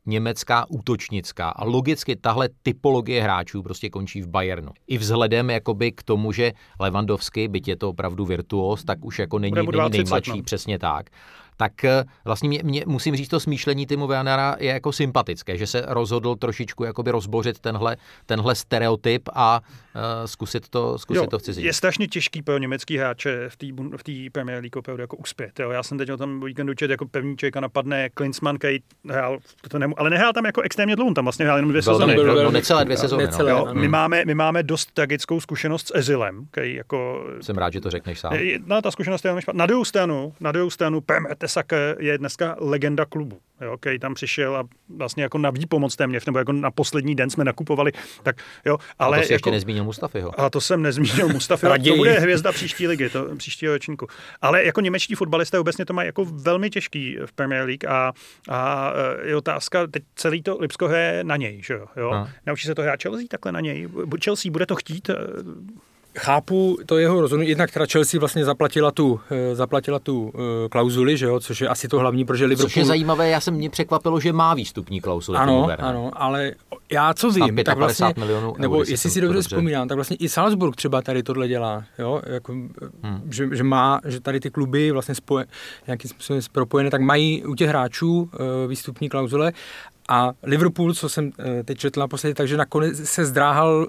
německá 0.05 0.65
útočnická 0.69 1.49
a 1.49 1.63
logicky 1.63 2.15
tahle 2.15 2.49
typologie 2.63 3.23
hráčů 3.23 3.63
prostě 3.63 3.89
končí 3.89 4.21
v 4.21 4.27
Bayernu. 4.27 4.71
I 4.87 4.97
vzhledem 4.97 5.49
jakoby 5.49 5.91
k 5.91 6.03
tomu, 6.03 6.31
že 6.31 6.51
Lewandowski, 6.79 7.47
byť 7.47 7.67
je 7.67 7.75
to 7.75 7.89
opravdu 7.89 8.25
virtuos, 8.25 8.83
tak 8.83 9.05
už 9.05 9.19
jako 9.19 9.39
není, 9.39 9.55
není 9.55 9.89
nejmladší, 9.89 10.37
no. 10.37 10.43
přesně 10.43 10.79
tak 10.79 11.09
tak 11.57 11.83
eh, 11.83 12.03
vlastně 12.25 12.49
mě, 12.49 12.59
mě, 12.63 12.83
musím 12.85 13.15
říct, 13.15 13.29
to 13.29 13.39
smýšlení 13.39 13.85
Timu 13.85 14.07
Wernera 14.07 14.55
je 14.59 14.73
jako 14.73 14.91
sympatické, 14.91 15.57
že 15.57 15.67
se 15.67 15.83
rozhodl 15.87 16.35
trošičku 16.35 16.83
jakoby 16.83 17.11
rozbořit 17.11 17.59
tenhle, 17.59 17.97
tenhle 18.25 18.55
stereotyp 18.55 19.29
a 19.33 19.61
uh, 19.95 20.01
zkusit 20.25 20.69
to, 20.69 20.99
zkusit 20.99 21.23
jo, 21.23 21.27
to 21.27 21.39
v 21.39 21.41
cizině. 21.41 21.67
Je 21.67 21.73
strašně 21.73 22.07
těžký 22.07 22.41
pro 22.41 22.57
německý 22.57 22.97
hráče 22.97 23.49
v 23.49 23.57
té 23.57 23.65
v 23.97 24.03
té 24.03 24.11
Premier 24.31 24.61
League 24.61 24.77
opravdu 24.77 25.01
jako 25.01 25.17
uspět. 25.17 25.59
Jo. 25.59 25.71
Já 25.71 25.83
jsem 25.83 25.97
teď 25.97 26.11
o 26.11 26.17
tom 26.17 26.45
víkendu 26.45 26.73
čet, 26.73 26.91
jako 26.91 27.05
pevný 27.05 27.37
čeka 27.37 27.59
napadne 27.59 28.09
Klinsmann, 28.09 28.57
který 28.57 28.77
hrál, 29.09 29.37
to 29.69 29.79
nemu, 29.79 29.99
ale 29.99 30.09
nehrál 30.09 30.33
tam 30.33 30.45
jako 30.45 30.61
extrémně 30.61 30.95
dlouho, 30.95 31.13
tam 31.13 31.25
vlastně 31.25 31.45
hrál 31.45 31.57
jenom 31.57 31.69
dvě 31.69 31.81
sezóny. 31.81 32.15
No, 32.15 32.43
no, 32.43 32.51
necelé 32.51 32.85
dvě 32.85 32.97
sezóny. 32.97 33.23
Necelé, 33.23 33.51
no. 33.51 33.57
Jo, 33.57 33.73
my, 33.73 33.87
máme, 33.87 34.25
my 34.25 34.35
máme 34.35 34.63
dost 34.63 34.91
tragickou 34.93 35.39
zkušenost 35.39 35.87
s 35.87 35.95
Ezilem, 35.95 36.47
který 36.51 36.75
jako... 36.75 37.27
Jsem 37.41 37.57
rád, 37.57 37.73
že 37.73 37.81
to 37.81 37.89
řekneš 37.89 38.19
sám. 38.19 38.33
No, 38.65 38.81
ta 38.81 38.91
zkušenost 38.91 39.25
je 39.25 39.29
velmi 39.29 39.41
špatná. 39.41 39.59
Na 39.59 39.65
druhou 39.65 39.85
stranu, 39.85 40.33
na 40.39 40.51
druhou 40.51 40.69
stranu, 40.69 41.01
Pem 41.01 41.25
Tesaker 41.45 41.95
je 41.99 42.17
dneska 42.17 42.55
legenda 42.59 43.05
klubu, 43.05 43.39
jo, 43.61 43.77
který 43.77 43.99
tam 43.99 44.13
přišel 44.13 44.55
a 44.55 44.63
vlastně 44.89 45.23
jako 45.23 45.37
na 45.37 45.49
výpomoc 45.49 45.95
téměř, 45.95 46.25
nebo 46.25 46.39
jako 46.39 46.51
na 46.51 46.71
poslední 46.71 47.15
den 47.15 47.29
jsme 47.29 47.43
nakupovali, 47.43 47.91
tak 48.23 48.41
jo, 48.65 48.77
ale... 48.99 49.17
a 49.17 49.19
to 49.19 49.27
si 49.27 49.33
jako, 49.33 49.35
ještě 49.35 49.51
nezmínil 49.51 49.83
Mustafiho. 49.83 50.39
A 50.39 50.49
to 50.49 50.61
jsem 50.61 50.81
nezmínil 50.81 51.29
Mustafi, 51.29 51.67
to 51.87 51.95
bude 51.95 52.19
hvězda 52.19 52.51
příští 52.51 52.87
ligy, 52.87 53.09
to 53.09 53.35
příštího 53.37 53.73
ročníku. 53.73 54.07
Ale 54.41 54.65
jako 54.65 54.81
němečtí 54.81 55.15
fotbalisté 55.15 55.59
obecně 55.59 55.85
to 55.85 55.93
mají 55.93 56.05
jako 56.05 56.25
velmi 56.25 56.69
těžký 56.69 57.17
v 57.25 57.33
Premier 57.33 57.65
League 57.65 57.85
a, 57.87 58.13
a 58.49 58.91
je 59.23 59.35
otázka, 59.35 59.87
teď 59.87 60.03
celý 60.15 60.41
to 60.41 60.57
Lipsko 60.59 60.87
hraje 60.87 61.23
na 61.23 61.35
něj, 61.37 61.61
že 61.63 61.73
jo? 61.73 61.85
jo? 61.95 62.27
Naučí 62.45 62.67
se 62.67 62.75
to 62.75 62.81
hrát 62.81 63.03
Chelsea 63.03 63.27
takhle 63.29 63.51
na 63.51 63.59
něj? 63.59 63.87
Chelsea 64.23 64.51
bude 64.51 64.65
to 64.65 64.75
chtít? 64.75 65.09
Chápu 66.17 66.77
to 66.85 66.97
jeho 66.97 67.21
rozhodnutí, 67.21 67.49
jednak 67.49 67.71
teda 67.71 67.85
Chelsea 67.91 68.19
vlastně 68.19 68.45
zaplatila 68.45 68.91
tu, 68.91 69.19
zaplatila 69.53 69.99
tu 69.99 70.33
klauzuli, 70.71 71.17
že 71.17 71.25
jo, 71.25 71.39
což 71.39 71.61
je 71.61 71.67
asi 71.67 71.87
to 71.87 71.99
hlavní, 71.99 72.25
protože 72.25 72.45
Liverpool... 72.45 72.69
Což 72.69 72.77
je 72.77 72.85
zajímavé, 72.85 73.29
já 73.29 73.39
jsem 73.39 73.53
mě 73.53 73.69
překvapilo, 73.69 74.19
že 74.19 74.33
má 74.33 74.53
výstupní 74.53 75.01
klauzuli. 75.01 75.37
Ano, 75.37 75.69
ano, 75.79 76.11
ale 76.13 76.51
já 76.91 77.13
co 77.13 77.31
vím, 77.31 77.59
tak 77.65 77.77
vlastně, 77.77 78.13
milionů 78.17 78.55
nebo 78.57 78.77
eur, 78.77 78.85
jestli 78.89 79.09
si 79.09 79.21
dobře, 79.21 79.33
dobře 79.33 79.49
vzpomínám, 79.49 79.87
tak 79.87 79.95
vlastně 79.95 80.15
i 80.15 80.29
Salzburg 80.29 80.75
třeba 80.75 81.01
tady 81.01 81.23
tohle 81.23 81.47
dělá, 81.47 81.83
jo, 81.99 82.21
jako, 82.25 82.51
hmm. 82.51 83.21
že, 83.31 83.49
že, 83.51 83.63
má, 83.63 84.01
že 84.05 84.19
tady 84.19 84.39
ty 84.39 84.49
kluby 84.49 84.91
vlastně 84.91 85.15
spoje, 85.15 85.45
nějakým 85.87 86.09
způsobem 86.09 86.41
propojené, 86.51 86.91
tak 86.91 87.01
mají 87.01 87.45
u 87.45 87.55
těch 87.55 87.69
hráčů 87.69 88.29
výstupní 88.67 89.09
klauzule 89.09 89.51
a 90.09 90.31
Liverpool, 90.43 90.93
co 90.93 91.09
jsem 91.09 91.31
teď 91.65 91.77
četl 91.77 91.99
naposledy, 91.99 92.33
takže 92.33 92.57
nakonec 92.57 93.09
se 93.09 93.25
zdráhal 93.25 93.87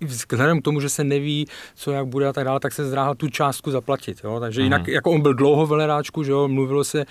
vzhledem 0.00 0.60
k 0.60 0.64
tomu, 0.64 0.80
že 0.80 0.88
se 0.88 1.04
neví, 1.04 1.46
co 1.74 1.92
jak 1.92 2.06
bude 2.06 2.26
a 2.26 2.32
tak 2.32 2.44
dále, 2.44 2.60
tak 2.60 2.72
se 2.72 2.84
zdráhal 2.84 3.14
tu 3.14 3.28
částku 3.28 3.70
zaplatit. 3.70 4.20
Jo? 4.24 4.40
Takže 4.40 4.60
mm. 4.60 4.64
jinak, 4.64 4.88
jako 4.88 5.10
on 5.10 5.20
byl 5.20 5.34
dlouho 5.34 5.66
v 5.66 5.72
Leráčku, 5.72 6.22
že 6.22 6.32
jo? 6.32 6.48
Mluvilo, 6.48 6.84
se, 6.84 7.04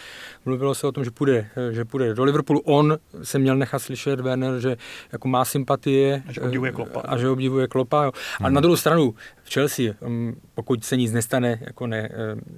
mluvilo 0.46 0.76
se 0.76 0.88
o 0.88 0.92
tom, 0.92 1.04
že 1.04 1.12
půjde, 1.12 1.50
že 1.72 1.86
půjde 1.86 2.14
do 2.14 2.24
Liverpoolu. 2.24 2.60
On 2.60 2.98
se 3.24 3.40
měl 3.40 3.56
nechat 3.56 3.80
slyšet, 3.80 4.20
Werner, 4.20 4.60
že 4.60 4.78
jako 5.12 5.28
má 5.28 5.46
sympatie 5.46 6.24
a 6.28 6.32
že 6.32 6.42
obdivuje 6.42 6.72
Klopa. 6.72 7.02
A 7.06 7.18
že 7.18 7.30
obdivuje 7.30 7.68
Klopa 7.68 8.04
jo. 8.04 8.12
Mm. 8.40 8.46
A 8.46 8.50
na 8.50 8.62
druhou 8.62 8.78
stranu, 8.78 9.16
v 9.50 9.54
Chelsea, 9.54 9.94
pokud 10.54 10.84
se 10.84 10.98
nic 10.98 11.12
nestane 11.12 11.60
jako 11.62 11.88
ne, 11.88 12.10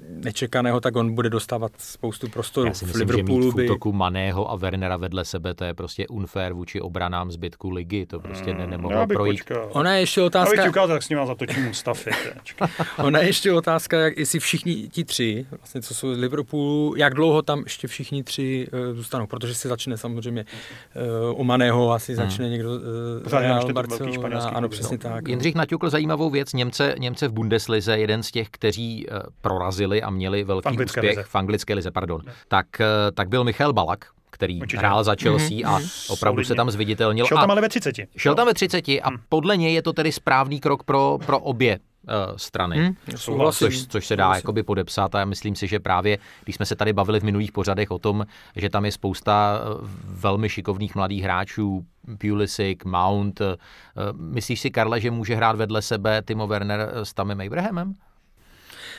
nečekaného, 0.10 0.80
tak 0.80 0.96
on 0.96 1.16
bude 1.16 1.30
dostávat 1.30 1.72
spoustu 1.78 2.30
prostoru. 2.30 2.68
Já 2.68 2.74
si 2.74 2.86
myslím, 2.86 3.08
v 3.08 3.10
Liverpoolu 3.10 3.52
že 3.52 3.58
mít 3.58 3.68
v 3.68 3.72
útoku 3.72 3.92
by... 3.92 3.98
Maného 3.98 4.52
a 4.52 4.56
Wernera 4.56 4.98
vedle 4.98 5.26
sebe, 5.26 5.54
to 5.54 5.64
je 5.64 5.74
prostě 5.74 6.08
unfair 6.08 6.54
vůči 6.54 6.82
obranám 6.82 7.32
zbytku 7.32 7.70
ligy, 7.70 8.06
to 8.06 8.20
prostě 8.20 8.54
mm, 8.54 8.70
nemohlo 8.70 9.08
projít. 9.08 9.40
Počkal. 9.40 9.70
Ona 9.74 9.94
je 9.94 10.00
ještě 10.00 10.22
otázka... 10.22 10.50
Abych 10.50 10.64
ti 10.64 10.70
ukázal, 10.70 10.96
jak 10.96 11.04
s 11.04 11.10
ním 11.10 11.20
zatočím 11.26 11.66
Mustafy. 11.66 12.12
Ona 12.98 13.20
je 13.20 13.28
ještě 13.28 13.52
otázka, 13.52 14.00
jak, 14.00 14.18
jestli 14.18 14.40
všichni 14.40 14.76
ti 14.76 15.04
tři, 15.04 15.46
vlastně 15.52 15.82
co 15.82 15.94
jsou 15.94 16.16
z 16.16 16.18
Liverpoolu, 16.18 16.94
jak 16.98 17.14
dlouho 17.14 17.42
tam 17.42 17.64
ještě 17.64 17.88
všichni 17.88 18.24
tři 18.24 18.68
uh, 18.74 18.96
zůstanou, 18.96 19.28
protože 19.28 19.56
se 19.56 19.68
začne 19.68 19.98
samozřejmě 19.98 20.46
uh, 21.32 21.40
o 21.40 21.44
Maného 21.44 21.92
asi 21.92 22.16
hmm. 22.16 22.26
začne 22.26 22.50
někdo 22.50 22.70
uh, 22.70 23.32
Real, 23.32 23.74
Barcelona, 23.74 24.40
ano, 24.40 24.70
přesně 24.70 24.98
no. 25.04 25.10
tak. 25.10 25.28
Jindřich 25.28 25.56
naťukl 25.56 25.90
zajímavou 25.90 26.30
věc, 26.30 26.54
Němce, 26.54 26.81
Němce 26.98 27.28
v 27.28 27.32
Bundeslize, 27.32 27.98
jeden 27.98 28.24
z 28.24 28.32
těch, 28.32 28.50
kteří 28.50 29.08
uh, 29.08 29.18
prorazili 29.42 30.02
a 30.02 30.10
měli 30.10 30.44
velký 30.44 30.78
v 30.78 30.82
úspěch 30.82 31.04
lize. 31.04 31.24
v 31.24 31.36
anglické 31.36 31.74
lize, 31.74 31.92
pardon, 31.92 32.22
tak, 32.48 32.68
uh, 32.80 32.86
tak 33.14 33.30
byl 33.30 33.44
Michal 33.44 33.74
Balak, 33.74 34.06
který 34.30 34.62
Určitě. 34.62 34.80
hrál 34.80 35.04
za 35.04 35.16
Chelsea 35.24 35.50
mm-hmm. 35.50 35.68
a 35.68 36.14
opravdu 36.14 36.38
Solidně. 36.38 36.48
se 36.48 36.56
tam 36.56 36.72
zviditelnil. 36.72 37.26
Šel 37.26 37.38
tam 37.38 37.52
ale 37.52 37.62
ve 37.62 37.70
30. 37.70 37.96
Šel 38.18 38.36
tam 38.36 38.48
ve 38.48 38.54
30 38.54 38.88
a 38.90 39.10
hmm. 39.10 39.20
podle 39.30 39.58
něj 39.58 39.74
je 39.74 39.82
to 39.82 39.94
tedy 39.94 40.12
správný 40.12 40.60
krok 40.60 40.84
pro, 40.84 41.18
pro 41.26 41.40
obě 41.40 41.80
strany, 42.36 42.78
hmm, 42.78 42.96
což, 43.52 43.88
což 43.88 44.08
se 44.08 44.16
dá 44.16 44.36
jakoby 44.36 44.64
podepsat 44.64 45.16
a 45.16 45.20
já 45.20 45.26
myslím 45.26 45.56
si, 45.56 45.68
že 45.68 45.80
právě, 45.80 46.18
když 46.44 46.56
jsme 46.56 46.66
se 46.66 46.76
tady 46.76 46.94
bavili 46.94 47.20
v 47.20 47.24
minulých 47.24 47.52
pořadech 47.52 47.92
o 47.92 48.00
tom, 48.00 48.26
že 48.56 48.70
tam 48.70 48.86
je 48.86 48.92
spousta 48.92 49.62
velmi 50.06 50.50
šikovných 50.50 50.96
mladých 50.96 51.24
hráčů, 51.24 51.86
Pulisic, 52.18 52.80
Mount, 52.86 53.42
uh, 53.42 53.48
myslíš 54.14 54.62
si, 54.62 54.72
Karle, 54.72 55.02
že 55.02 55.12
může 55.12 55.36
hrát 55.36 55.56
vedle 55.56 55.82
sebe 55.82 56.22
Timo 56.22 56.48
Werner 56.48 56.90
s 56.94 57.14
Tamem 57.14 57.42
Abrahamem? 57.42 57.96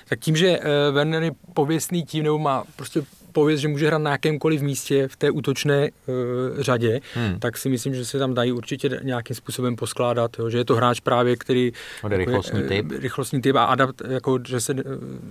Tak 0.09 0.19
tím, 0.19 0.37
že 0.37 0.61
Werner 0.93 1.23
je 1.23 1.33
pověstný 1.55 2.03
tím, 2.03 2.25
nebo 2.25 2.39
má 2.39 2.65
prostě 2.77 3.03
pověst, 3.33 3.61
že 3.61 3.69
může 3.69 3.87
hrát 3.87 3.99
na 3.99 4.11
jakémkoliv 4.11 4.63
místě 4.63 5.09
v 5.09 5.17
té 5.17 5.31
útočné 5.31 5.91
uh, 6.07 6.15
řadě, 6.63 7.01
hmm. 7.15 7.39
tak 7.39 7.59
si 7.59 7.69
myslím, 7.69 7.95
že 7.95 8.05
se 8.05 8.19
tam 8.19 8.35
dají 8.35 8.53
určitě 8.53 9.01
nějakým 9.03 9.37
způsobem 9.37 9.77
poskládat, 9.77 10.39
jo, 10.39 10.51
že 10.51 10.59
je 10.59 10.65
to 10.65 10.75
hráč 10.77 11.01
právě, 11.01 11.37
který 11.37 11.73
jako 12.03 12.17
rychlostní 12.17 12.61
je, 12.61 12.67
typ, 12.67 12.93
rychlostní 12.99 13.43
typ 13.43 13.57
a 13.57 13.65
adapt, 13.65 14.03
jako, 14.09 14.39
že 14.49 14.61
se 14.61 14.75
uh, 14.75 14.81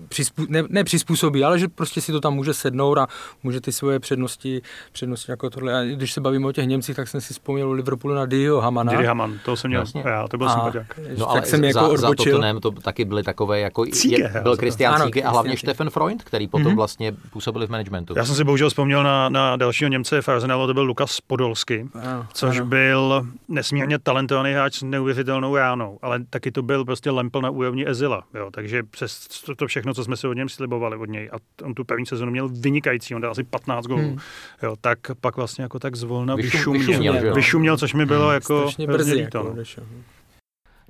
přizpů, 0.09 0.45
ne, 0.49 0.63
ne 0.69 0.83
přizpůsobí, 0.83 1.43
ale 1.43 1.59
že 1.59 1.67
prostě 1.67 2.01
si 2.01 2.11
to 2.11 2.19
tam 2.19 2.33
může 2.33 2.53
sednout 2.53 2.97
a 2.97 3.07
může 3.43 3.61
ty 3.61 3.71
svoje 3.71 3.99
přednosti, 3.99 4.61
přednosti 4.91 5.31
jako 5.31 5.49
tohle. 5.49 5.79
A 5.79 5.83
když 5.83 6.13
se 6.13 6.21
bavíme 6.21 6.47
o 6.47 6.51
těch 6.51 6.65
Němcích, 6.65 6.95
tak 6.95 7.07
jsem 7.07 7.21
si 7.21 7.33
vzpomněl 7.33 7.69
u 7.69 7.71
Liverpoolu 7.71 8.15
na 8.15 8.25
Dio 8.25 8.59
Hamana. 8.59 8.91
Dio 8.91 9.07
Haman, 9.07 9.39
to 9.45 9.55
jsem 9.55 9.69
měl, 9.69 9.81
Jasně. 9.81 10.03
já, 10.05 10.27
to 10.27 10.37
byl 10.37 10.49
sympatiák. 10.49 10.99
No 11.17 11.29
ale 11.29 11.45
jsem 11.45 11.63
jako 11.63 11.97
za, 11.97 12.09
odbočil. 12.09 12.41
za 12.41 12.59
to 12.59 12.71
taky 12.71 13.05
byly 13.05 13.23
takové, 13.23 13.59
jako 13.59 13.85
Cíge, 13.85 14.21
je, 14.21 14.41
byl 14.41 14.57
Kristián 14.57 15.01
Cíge 15.01 15.23
a 15.23 15.29
hlavně 15.29 15.57
Stefan 15.57 15.89
Freund, 15.89 16.23
který 16.23 16.47
potom 16.47 16.71
mm-hmm. 16.71 16.75
vlastně 16.75 17.11
působili 17.11 17.67
v 17.67 17.69
managementu. 17.69 17.90
Já 18.15 18.25
jsem 18.25 18.35
si 18.35 18.43
bohužel 18.43 18.69
vzpomněl 18.69 19.03
na, 19.03 19.29
na 19.29 19.55
dalšího 19.55 19.89
Němce 19.89 20.21
v 20.21 20.29
Arsenalu, 20.29 20.67
to 20.67 20.73
byl 20.73 20.83
Lukas 20.83 21.21
Podolsky, 21.21 21.87
ano, 21.93 22.27
což 22.33 22.57
ano. 22.57 22.65
byl 22.65 23.27
nesmírně 23.47 23.99
talentovaný 23.99 24.51
hráč 24.51 24.75
s 24.75 24.83
neuvěřitelnou 24.83 25.55
ránou, 25.55 25.99
ale 26.01 26.23
taky 26.29 26.51
to 26.51 26.61
byl 26.61 26.85
prostě 26.85 27.11
lempl 27.11 27.41
na 27.41 27.49
úrovni 27.49 27.87
Ezila, 27.87 28.23
jo, 28.33 28.49
takže 28.51 28.83
přes 28.83 29.27
to, 29.27 29.55
to 29.55 29.67
všechno, 29.67 29.93
co 29.93 30.03
jsme 30.03 30.17
si 30.17 30.27
od 30.27 30.33
něm 30.33 30.49
slibovali 30.49 30.97
od 30.97 31.09
něj 31.09 31.29
a 31.33 31.65
on 31.65 31.73
tu 31.73 31.83
první 31.83 32.05
sezonu 32.05 32.31
měl 32.31 32.49
vynikající, 32.49 33.15
on 33.15 33.21
dal 33.21 33.31
asi 33.31 33.43
15 33.43 33.85
gólů, 33.85 34.01
hmm. 34.01 34.17
jo, 34.63 34.75
tak 34.81 34.99
pak 35.21 35.35
vlastně 35.35 35.63
jako 35.63 35.79
tak 35.79 35.95
zvolna 35.95 36.35
vyšuměl, 36.35 36.87
vyšuměl, 36.87 37.33
vyšuměl 37.33 37.77
což 37.77 37.93
mi 37.93 38.05
bylo 38.05 38.25
hmm, 38.25 38.33
jako 38.33 38.69
brzy, 38.87 39.19
jako 39.19 39.53
no. 39.57 39.63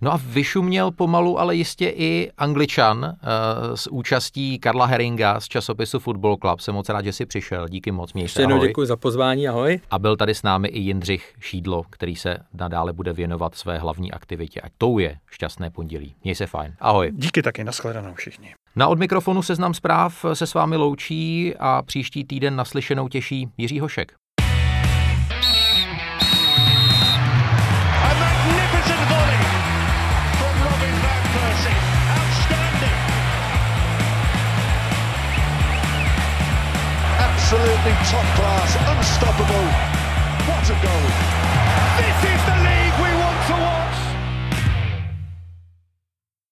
No 0.04 0.14
a 0.14 0.20
vyšuměl 0.26 0.92
pomalu, 0.92 1.40
ale 1.40 1.56
jistě 1.56 1.90
i 1.90 2.32
Angličan 2.38 2.98
uh, 2.98 3.76
s 3.76 3.92
účastí 3.92 4.60
Karla 4.60 4.86
Heringa 4.86 5.40
z 5.40 5.48
časopisu 5.48 6.00
Football 6.00 6.38
Club. 6.38 6.60
Jsem 6.60 6.76
moc 6.76 6.90
rád, 6.90 7.06
že 7.06 7.14
jsi 7.14 7.26
přišel. 7.26 7.68
Díky 7.68 7.92
moc, 7.92 8.14
měj 8.14 8.28
se, 8.28 8.46
děkuji 8.62 8.88
za 8.88 8.98
pozvání, 8.98 9.48
ahoj. 9.48 9.80
A 9.92 10.00
byl 10.00 10.18
tady 10.18 10.36
s 10.36 10.44
námi 10.44 10.68
i 10.68 10.80
Jindřich 10.80 11.34
Šídlo, 11.40 11.84
který 11.90 12.16
se 12.16 12.38
nadále 12.54 12.94
bude 12.94 13.14
věnovat 13.14 13.56
své 13.56 13.78
hlavní 13.78 14.12
aktivitě. 14.12 14.62
A 14.62 14.68
tou 14.78 15.00
je 15.00 15.18
šťastné 15.32 15.70
pondělí. 15.70 16.16
Měj 16.24 16.36
se 16.36 16.48
fajn. 16.48 16.74
Ahoj. 16.80 17.12
Díky 17.16 17.42
taky, 17.42 17.64
nashledanou 17.64 18.14
všichni. 18.14 18.54
Na 18.76 18.88
od 18.88 19.00
mikrofonu 19.00 19.42
seznam 19.42 19.74
zpráv 19.74 20.26
se 20.34 20.48
s 20.48 20.54
vámi 20.54 20.76
loučí 20.76 21.54
a 21.60 21.82
příští 21.82 22.24
týden 22.24 22.56
naslyšenou 22.56 23.08
těší 23.08 23.50
Jiří 23.58 23.80
Hošek. 23.80 24.20
Absolutely 37.91 38.19
top 38.19 38.36
class, 38.36 38.75
unstoppable. 38.88 39.67
What 40.47 40.69
a 40.69 40.86
goal! 40.86 41.31